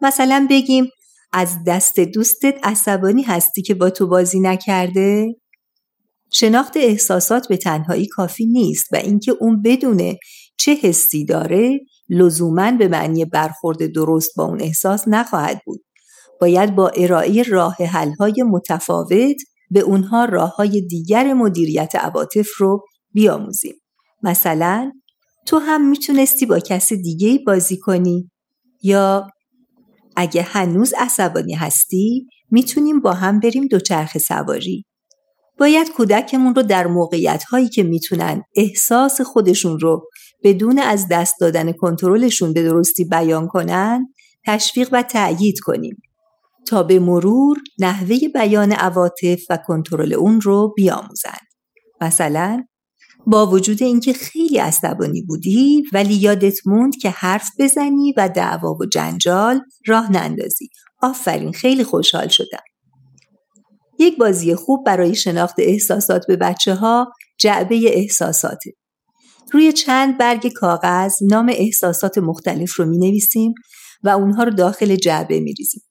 مثلا 0.01 0.47
بگیم 0.49 0.85
از 1.33 1.57
دست 1.67 1.99
دوستت 1.99 2.55
عصبانی 2.63 3.23
هستی 3.23 3.61
که 3.61 3.73
با 3.73 3.89
تو 3.89 4.07
بازی 4.07 4.39
نکرده؟ 4.39 5.35
شناخت 6.33 6.77
احساسات 6.77 7.47
به 7.47 7.57
تنهایی 7.57 8.07
کافی 8.07 8.45
نیست 8.45 8.93
و 8.93 8.95
اینکه 8.95 9.31
اون 9.39 9.61
بدونه 9.61 10.17
چه 10.57 10.73
حسی 10.73 11.25
داره 11.25 11.79
لزوما 12.09 12.71
به 12.71 12.87
معنی 12.87 13.25
برخورد 13.25 13.85
درست 13.85 14.31
با 14.37 14.43
اون 14.43 14.61
احساس 14.61 15.07
نخواهد 15.07 15.61
بود. 15.65 15.81
باید 16.41 16.75
با 16.75 16.89
ارائه 16.89 17.43
راه 17.43 17.75
حل‌های 17.75 18.43
متفاوت 18.43 19.37
به 19.71 19.79
اونها 19.79 20.25
راه 20.25 20.55
های 20.55 20.81
دیگر 20.81 21.33
مدیریت 21.33 21.95
عواطف 21.95 22.47
رو 22.57 22.85
بیاموزیم. 23.13 23.75
مثلا 24.23 24.91
تو 25.45 25.57
هم 25.57 25.89
می‌تونستی 25.89 26.45
با 26.45 26.59
کس 26.59 26.93
دیگه 26.93 27.39
بازی 27.45 27.77
کنی 27.77 28.31
یا 28.83 29.27
اگه 30.15 30.41
هنوز 30.41 30.93
عصبانی 30.97 31.53
هستی 31.53 32.27
می‌تونیم 32.51 33.01
با 33.01 33.13
هم 33.13 33.39
بریم 33.39 33.67
دوچرخه 33.67 34.19
سواری. 34.19 34.85
باید 35.59 35.91
کودکمون 35.91 36.55
رو 36.55 36.63
در 36.63 36.87
موقعیت 36.87 37.43
هایی 37.43 37.69
که 37.69 37.83
می‌تونن 37.83 38.43
احساس 38.55 39.21
خودشون 39.21 39.79
رو 39.79 40.07
بدون 40.43 40.79
از 40.79 41.07
دست 41.11 41.35
دادن 41.39 41.71
کنترلشون 41.71 42.53
به 42.53 42.63
درستی 42.63 43.05
بیان 43.05 43.47
کنن 43.47 44.07
تشویق 44.45 44.89
و 44.91 45.01
تأیید 45.03 45.59
کنیم 45.59 45.97
تا 46.67 46.83
به 46.83 46.99
مرور 46.99 47.57
نحوه 47.79 48.17
بیان 48.33 48.71
عواطف 48.71 49.41
و 49.49 49.57
کنترل 49.67 50.13
اون 50.13 50.41
رو 50.41 50.73
بیاموزند. 50.75 51.47
مثلا 52.01 52.63
با 53.27 53.45
وجود 53.45 53.83
اینکه 53.83 54.13
خیلی 54.13 54.57
عصبانی 54.57 55.21
بودی 55.21 55.83
ولی 55.93 56.13
یادت 56.13 56.67
موند 56.67 56.95
که 56.95 57.09
حرف 57.09 57.49
بزنی 57.59 58.13
و 58.17 58.29
دعوا 58.29 58.73
و 58.73 58.85
جنجال 58.85 59.61
راه 59.87 60.11
نندازی. 60.11 60.69
آفرین 61.01 61.51
خیلی 61.51 61.83
خوشحال 61.83 62.27
شدم. 62.27 62.63
یک 63.99 64.17
بازی 64.17 64.55
خوب 64.55 64.85
برای 64.85 65.15
شناخت 65.15 65.55
احساسات 65.57 66.27
به 66.27 66.35
بچه 66.35 66.75
ها 66.75 67.11
جعبه 67.39 67.81
احساساته. 67.93 68.73
روی 69.53 69.73
چند 69.73 70.17
برگ 70.17 70.47
کاغذ 70.47 71.15
نام 71.21 71.51
احساسات 71.53 72.17
مختلف 72.17 72.75
رو 72.75 72.85
می 72.85 72.97
نویسیم 72.97 73.53
و 74.03 74.09
اونها 74.09 74.43
رو 74.43 74.51
داخل 74.51 74.95
جعبه 74.95 75.39
می 75.39 75.53
ریزیم. 75.53 75.81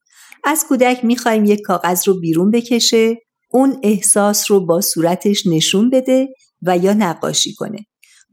از 0.48 0.64
کودک 0.68 1.04
می 1.04 1.16
خواهیم 1.16 1.44
یک 1.44 1.60
کاغذ 1.60 2.08
رو 2.08 2.20
بیرون 2.20 2.50
بکشه 2.50 3.16
اون 3.50 3.80
احساس 3.82 4.50
رو 4.50 4.66
با 4.66 4.80
صورتش 4.80 5.46
نشون 5.46 5.90
بده 5.90 6.28
و 6.62 6.78
یا 6.78 6.92
نقاشی 6.92 7.54
کنه. 7.54 7.78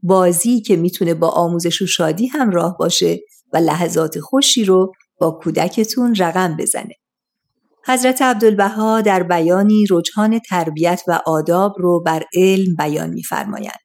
بازی 0.02 0.60
که 0.60 0.76
می‌تونه 0.76 1.14
با 1.14 1.28
آموزش 1.28 1.82
و 1.82 1.86
شادی 1.86 2.26
همراه 2.26 2.76
باشه 2.78 3.20
و 3.52 3.56
لحظات 3.56 4.20
خوشی 4.20 4.64
رو 4.64 4.92
با 5.20 5.30
کودکتون 5.30 6.14
رقم 6.14 6.56
بزنه. 6.56 6.94
حضرت 7.86 8.22
عبدالبها 8.22 9.00
در 9.00 9.22
بیانی 9.22 9.86
رجحان 9.90 10.38
تربیت 10.38 11.02
و 11.08 11.20
آداب 11.26 11.74
رو 11.78 12.02
بر 12.06 12.24
علم 12.34 12.74
بیان 12.78 13.10
می‌فرمایند. 13.10 13.78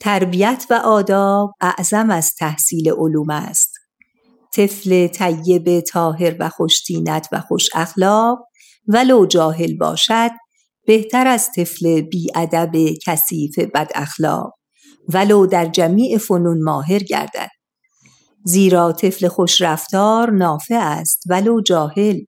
تربیت 0.00 0.66
و 0.70 0.74
آداب 0.74 1.52
اعظم 1.60 2.10
از 2.10 2.34
تحصیل 2.34 2.92
علوم 2.92 3.30
است. 3.30 3.79
طفل 4.52 5.08
طیب 5.08 5.80
طاهر 5.80 6.36
و 6.38 6.48
خوشتینت 6.48 7.28
و 7.32 7.40
خوش 7.40 7.68
اخلاق 7.74 8.38
ولو 8.88 9.26
جاهل 9.26 9.76
باشد 9.76 10.30
بهتر 10.86 11.26
از 11.26 11.48
طفل 11.56 12.00
بیادب 12.00 12.72
کثیف 13.06 13.58
بد 13.58 13.90
اخلاق. 13.94 14.54
ولو 15.08 15.46
در 15.46 15.66
جمیع 15.66 16.18
فنون 16.18 16.62
ماهر 16.62 16.98
گردد. 16.98 17.48
زیرا 18.44 18.92
طفل 18.92 19.28
خوش 19.28 19.60
رفتار 19.60 20.30
نافع 20.30 20.78
است 20.82 21.22
ولو 21.28 21.60
جاهل. 21.60 22.20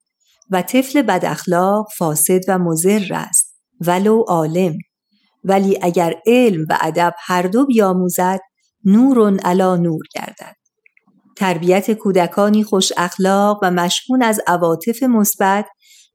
و 0.51 0.63
طفل 0.63 1.03
بد 1.03 1.25
اخلاق 1.25 1.89
فاسد 1.97 2.41
و 2.49 2.59
مزر 2.59 3.07
است 3.11 3.57
ولو 3.87 4.25
عالم. 4.29 4.79
ولی 5.45 5.79
اگر 5.83 6.15
علم 6.27 6.67
و 6.69 6.79
ادب 6.81 7.15
هر 7.19 7.43
دو 7.43 7.67
بیاموزد 7.67 8.41
نور 8.85 9.39
علا 9.39 9.77
نور 9.77 10.03
گردد. 10.15 10.62
تربیت 11.37 11.91
کودکانی 11.91 12.65
خوش 12.65 12.93
اخلاق 12.97 13.59
و 13.63 13.71
مشمون 13.71 14.23
از 14.23 14.41
عواطف 14.47 15.03
مثبت 15.03 15.67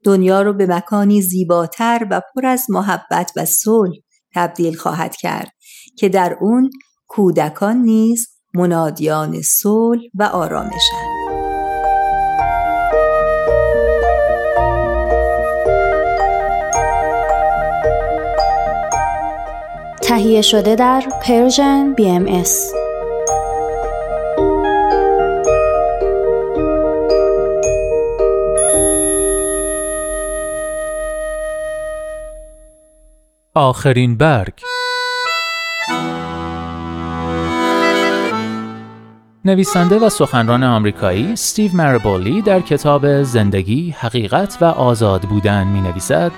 دنیا 0.03 0.41
رو 0.41 0.53
به 0.53 0.65
مکانی 0.65 1.21
زیباتر 1.21 2.07
و 2.11 2.21
پر 2.35 2.45
از 2.45 2.65
محبت 2.69 3.31
و 3.35 3.45
صلح 3.45 3.95
تبدیل 4.35 4.75
خواهد 4.75 5.15
کرد 5.15 5.51
که 5.97 6.09
در 6.09 6.37
اون 6.41 6.69
کودکان 7.07 7.77
نیز 7.77 8.27
منادیان 8.53 9.41
صلح 9.41 10.01
و 10.13 10.23
آرامشند. 10.23 11.17
تهیه 20.01 20.41
شده 20.41 20.75
در 20.75 21.03
پرژن 21.21 21.95
BMS 21.95 22.76
آخرین 33.57 34.17
برگ. 34.17 34.53
نویسنده 39.45 39.99
و 39.99 40.09
سخنران 40.09 40.63
آمریکایی 40.63 41.31
استیو 41.31 41.71
مربولی 41.75 42.41
در 42.41 42.59
کتاب 42.59 43.23
زندگی، 43.23 43.95
حقیقت 43.99 44.57
و 44.61 44.65
آزاد 44.65 45.21
بودن 45.21 45.67
می 45.67 45.81
نویسد 45.81 46.31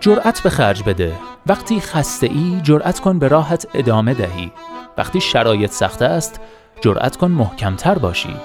جرأت 0.00 0.40
به 0.40 0.50
خرج 0.50 0.82
بده. 0.82 1.12
وقتی 1.46 1.80
خسته 1.80 2.26
ای 2.26 2.60
جرأت 2.62 3.00
کن 3.00 3.18
به 3.18 3.28
راحت 3.28 3.66
ادامه 3.74 4.14
دهی. 4.14 4.52
وقتی 4.98 5.20
شرایط 5.20 5.70
سخت 5.70 6.02
است 6.02 6.40
جرأت 6.80 7.16
کن 7.16 7.30
محکمتر 7.30 7.98
باشی. 7.98 8.36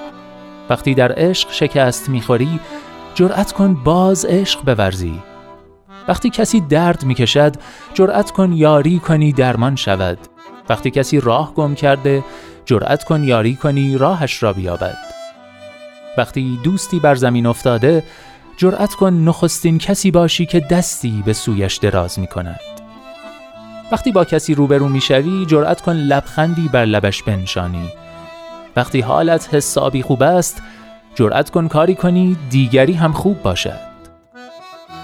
وقتی 0.69 0.93
در 0.93 1.13
عشق 1.17 1.51
شکست 1.51 2.09
می‌خوری 2.09 2.59
جرأت 3.16 3.51
کن 3.51 3.74
باز 3.74 4.26
عشق 4.26 4.61
بورزی. 4.61 5.20
وقتی 6.07 6.30
کسی 6.30 6.59
درد 6.59 7.03
می‌کشد 7.03 7.55
جرأت 7.93 8.32
کن 8.32 8.53
یاری 8.53 8.99
کنی 8.99 9.34
درمان 9.34 9.76
شود. 9.76 10.18
وقتی 10.70 10.91
کسی 10.91 11.20
راه 11.20 11.53
گم 11.53 11.76
کرده 11.76 12.24
جرأت 12.66 13.03
کن 13.03 13.24
یاری 13.24 13.55
کنی 13.55 13.97
راهش 13.97 14.43
را 14.43 14.53
بیابد. 14.53 14.97
وقتی 16.18 16.59
دوستی 16.63 16.99
بر 16.99 17.16
زمین 17.16 17.45
افتاده 17.45 18.03
جرأت 18.57 18.93
کن 18.93 19.13
نخستین 19.13 19.78
کسی 19.78 20.11
باشی 20.11 20.45
که 20.45 20.59
دستی 20.59 21.24
به 21.26 21.34
سویش 21.34 21.78
دراز 21.78 22.20
می 22.20 22.28
کند. 22.28 22.59
وقتی 23.91 24.11
با 24.11 24.26
کسی 24.26 24.55
روبرو 24.55 24.88
می‌شوی 24.88 25.45
جرأت 25.45 25.82
کن 25.82 25.93
لبخندی 25.93 26.68
بر 26.68 26.86
لبش 26.86 27.24
بنشانی. 27.24 27.89
وقتی 28.76 29.01
حالت 29.01 29.53
حسابی 29.53 30.01
خوب 30.01 30.24
است 30.24 30.61
جرأت 31.16 31.49
کن 31.49 31.68
کاری 31.68 31.95
کنی 31.95 32.38
دیگری 32.49 32.93
هم 32.93 33.13
خوب 33.13 33.41
باشد. 33.41 33.80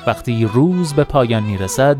وقتی 0.07 0.45
روز 0.45 0.93
به 0.93 1.03
پایان 1.03 1.43
می 1.43 1.57
رسد 1.57 1.97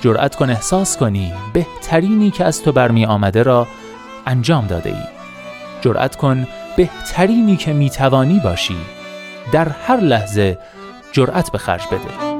جرأت 0.00 0.36
کن 0.36 0.50
احساس 0.50 0.96
کنی 0.96 1.32
بهترینی 1.52 2.30
که 2.30 2.44
از 2.44 2.62
تو 2.62 2.72
برمی 2.72 3.06
آمده 3.06 3.42
را 3.42 3.66
انجام 4.26 4.66
داده 4.66 4.90
ای. 4.90 5.02
جرأت 5.80 6.16
کن 6.16 6.46
بهترینی 6.76 7.56
که 7.56 7.72
می 7.72 7.90
توانی 7.90 8.40
باشی. 8.44 8.76
در 9.52 9.68
هر 9.68 10.00
لحظه 10.00 10.58
جرأت 11.12 11.52
به 11.52 11.58
خرج 11.58 11.82
بده. 11.86 12.36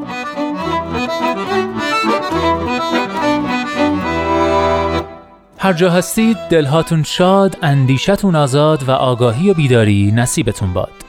هر 5.59 5.73
جا 5.73 5.91
هستید 5.91 6.37
دلهاتون 6.51 7.03
شاد، 7.03 7.57
اندیشتون 7.63 8.37
آزاد 8.37 8.89
و 8.89 8.91
آگاهی 8.91 9.51
و 9.51 9.55
بیداری 9.55 10.13
نصیبتون 10.13 10.73
باد. 10.73 11.06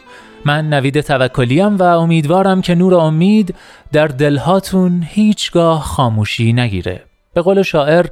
من 0.47 0.69
نوید 0.69 1.01
توکلیم 1.01 1.77
و 1.77 1.83
امیدوارم 1.83 2.61
که 2.61 2.75
نور 2.75 2.95
امید 2.95 3.55
در 3.91 4.07
دلهاتون 4.07 5.03
هیچگاه 5.07 5.81
خاموشی 5.81 6.53
نگیره. 6.53 7.03
به 7.33 7.41
قول 7.41 7.61
شاعر 7.61 8.05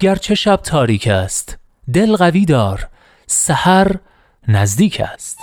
گرچه 0.00 0.34
شب 0.34 0.56
تاریک 0.56 1.08
است، 1.08 1.58
دل 1.92 2.16
قوی 2.16 2.44
دار، 2.44 2.88
سحر 3.26 3.96
نزدیک 4.48 5.00
است. 5.00 5.38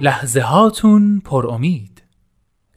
لحظه 0.00 0.40
هاتون 0.40 1.22
پر 1.24 1.46
امید 1.46 1.97